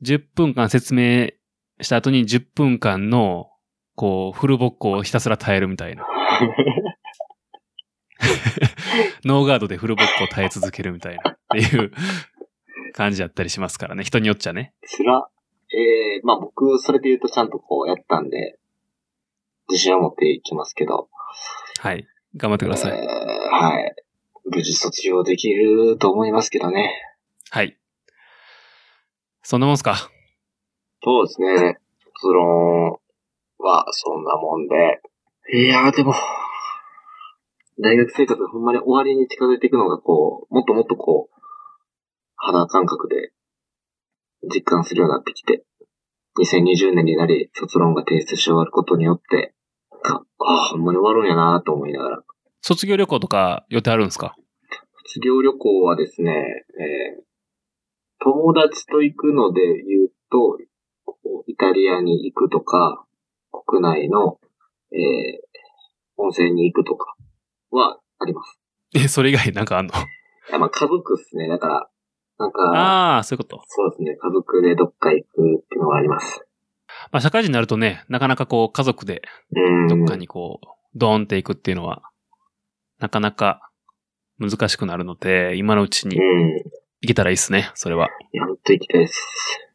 [0.01, 1.31] う、10分間説明
[1.81, 3.49] した後に10分間の、
[3.97, 6.07] こう、フルボッコをひたすら耐えるみたいな。
[9.25, 11.93] ノーガードでフルボッコを耐え続けるみたいな、っていう
[12.93, 14.05] 感じだったりしますからね。
[14.05, 14.75] 人によっちゃね。
[14.85, 15.29] つら、
[15.73, 18.59] ええまあ僕、それで言うとちゃんとこうやったんで、
[19.69, 21.09] 自信を持っていきますけど。
[21.81, 22.07] はい。
[22.37, 22.93] 頑張ってください。
[22.93, 23.07] えー
[23.53, 23.95] はい。
[24.53, 26.93] 無事卒業できると思いますけどね。
[27.51, 27.77] はい。
[29.43, 30.11] そんなもんすか？
[31.03, 31.79] そうですね。
[32.21, 32.99] 卒論
[33.59, 35.01] はそんなもんで。
[35.53, 36.15] いやーでも、
[37.83, 41.41] 大学生活がほんまに終わりに近づいていくのがこう、もっともっとこう、
[42.37, 43.33] 肌感覚で
[44.55, 45.65] 実感するようになってきて、
[46.39, 49.55] 2020年になり卒論が提出し終わることによって、
[50.03, 52.23] かああ、ほんまに終わるんやなと思いながら。
[52.63, 54.35] 卒業旅行とか予定あるんですか？
[55.07, 56.33] 卒業旅行はですね、
[56.79, 57.23] えー
[58.23, 60.59] 友達と行くので言うと、
[61.47, 63.07] イタリアに行くとか、
[63.67, 64.39] 国内の、
[64.93, 65.51] えー
[66.19, 67.17] 温泉に行くとか
[67.71, 68.59] はあります。
[68.95, 69.93] え、それ以外なんかあんの？
[69.95, 71.49] いやまあ家族っすね。
[71.49, 71.91] だから、
[72.39, 73.63] なんか、ああ、そういうこと。
[73.67, 74.17] そうですね。
[74.17, 75.31] 家族でどっか行く
[75.63, 76.47] っていうのはあります。
[77.13, 79.23] まあ、社会人になるとね、なかなかこう、家族で
[79.55, 79.89] うん。
[79.89, 80.67] どっかにこう、
[80.97, 82.03] ドーンっていくっていうのは、
[82.99, 83.71] なかなか
[84.39, 86.55] 難しくなるので、今のうちにうん。
[87.03, 88.09] 行けたらいいっすね、それは。
[88.33, 89.71] いや、ほんと行きたいです。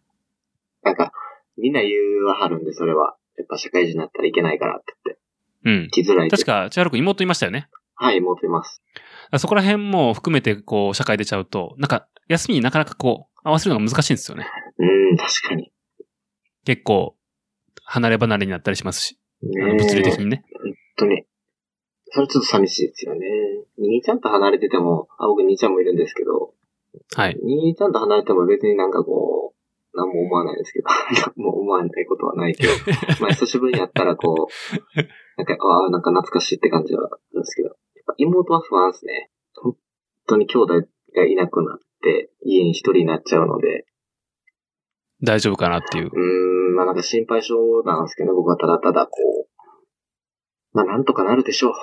[0.83, 1.11] なんか、
[1.57, 3.15] みんな言うはるんで、それは。
[3.37, 5.21] やっぱ社会人になったらいけないからって言って。
[5.65, 5.83] うん。
[5.85, 6.29] 行きづらい。
[6.31, 7.69] 確か、千春くん妹いましたよね。
[7.95, 8.81] はい、持ってます。
[9.37, 14.47] そこら辺も含めて、こう、社会出ちゃうと、なんか、休みになかなかこう、合わせるのが難しいんですよね。
[14.77, 15.71] うん、確かに。
[16.65, 17.15] 結構、
[17.83, 20.43] 離れ離れになったりしますし、物理的にね。
[20.51, 21.25] 本当に。
[22.07, 23.27] それちょっと寂しいですよね。
[23.77, 26.53] 兄ちゃんと離れてても、あ、僕兄ちゃんもいるんですけど、
[27.15, 27.37] はい。
[27.43, 30.87] 兄ちゃんと離れても別になんかこう、何も思わないですけど、
[31.35, 32.73] 何も思わないことはないけど、
[33.21, 34.97] まあ久しぶりに会ったらこう、
[35.37, 37.75] なんか、ああ、なんか懐かしいって感じはあるんですけど、
[38.17, 39.29] 妹は不安ですね。
[39.55, 39.75] 本
[40.27, 40.73] 当に兄弟
[41.15, 43.85] がいなくなって、家に一人になっちゃうので、
[45.23, 46.05] 大丈夫かなっていう。
[46.05, 47.53] うーん、まあなんか心配性
[47.85, 49.47] なんですけど、僕はただただこう、
[50.73, 51.73] まあなんとかなるでしょう。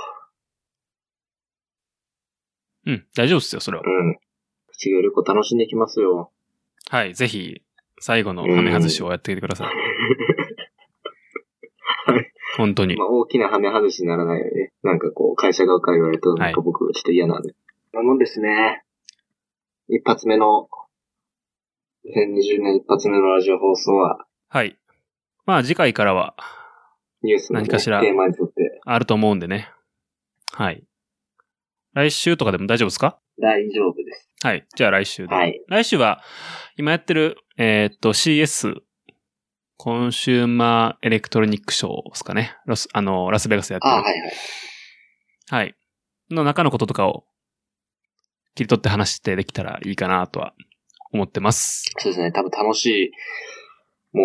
[2.84, 3.84] うん、大丈夫ですよ、それは。
[3.86, 4.18] うん。
[4.72, 6.30] 卒業旅行楽しんできますよ。
[6.88, 7.62] はい、ぜひ、
[8.00, 9.91] 最後のハメ外しをやってきてください。
[12.56, 13.04] 本当にま。
[13.04, 14.72] あ大きなハメ外しにならないようにね。
[14.82, 17.54] なんかこう、会社側から言われると、なんか僕ちょっと嫌なんで。
[17.92, 18.82] なもんですね。
[19.88, 20.68] 一発目の、
[22.04, 24.76] 2020年一発目のラジオ放送は、はい。
[25.46, 26.34] まあ次回からは、
[27.22, 29.70] ニュースの、ね、何かしらテーマに沿ってあると思うんでね。
[30.52, 30.84] はい。
[31.94, 33.18] 来週とかでも大丈夫ですか？
[33.40, 34.28] 大丈夫です。
[34.42, 34.66] はい。
[34.74, 35.34] じゃあ来週で。
[35.34, 35.62] はい。
[35.68, 36.20] 来週は、
[36.76, 38.80] 今やってる、えーっと、CS、
[39.82, 42.56] Consumer Electronic Show ですかね。
[42.66, 43.92] ロス、あの、ラスベガスでやってる。
[43.92, 44.32] あはいはい。
[45.50, 45.74] はい。
[46.30, 47.24] の中のこととかを
[48.54, 50.54] 切り取って話してできたらいいかなとは
[51.12, 51.82] 思ってます。
[51.98, 52.30] そうですね。
[52.30, 53.10] 多分楽し
[54.12, 54.22] い、も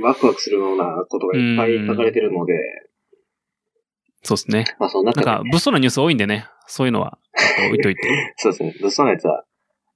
[0.00, 2.54] う、ワクワクするようなことがいっぱい書かれてるので、
[4.22, 4.64] そうですね。
[4.78, 8.34] まあそのなんか、中でね、物騒なニュース多いんでね、そういうのは、ちょっと置いといて。
[8.38, 8.74] そうですね。
[8.80, 9.44] 物騒なやつは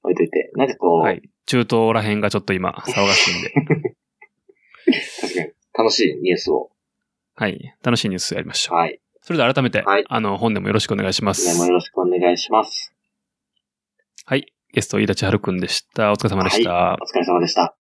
[0.02, 1.22] 置いといて、なんかこう、はい。
[1.46, 3.42] 中東ら辺がちょっと今、騒がしいん
[3.80, 3.94] で。
[5.20, 6.70] 確かに楽しいニュースを。
[7.34, 7.76] はい。
[7.82, 8.78] 楽しいニュースやりましょう。
[8.78, 9.00] はい。
[9.22, 11.74] それでは改めて、はいあの、本でもよろしくお願いしま来年もすよ。
[11.74, 12.92] ろしくお願いします。
[14.24, 14.52] はい。
[14.72, 16.12] ゲスト、飯田千春くんでした。
[16.12, 16.96] お疲れ様でした。
[17.00, 17.74] お疲れ様でした。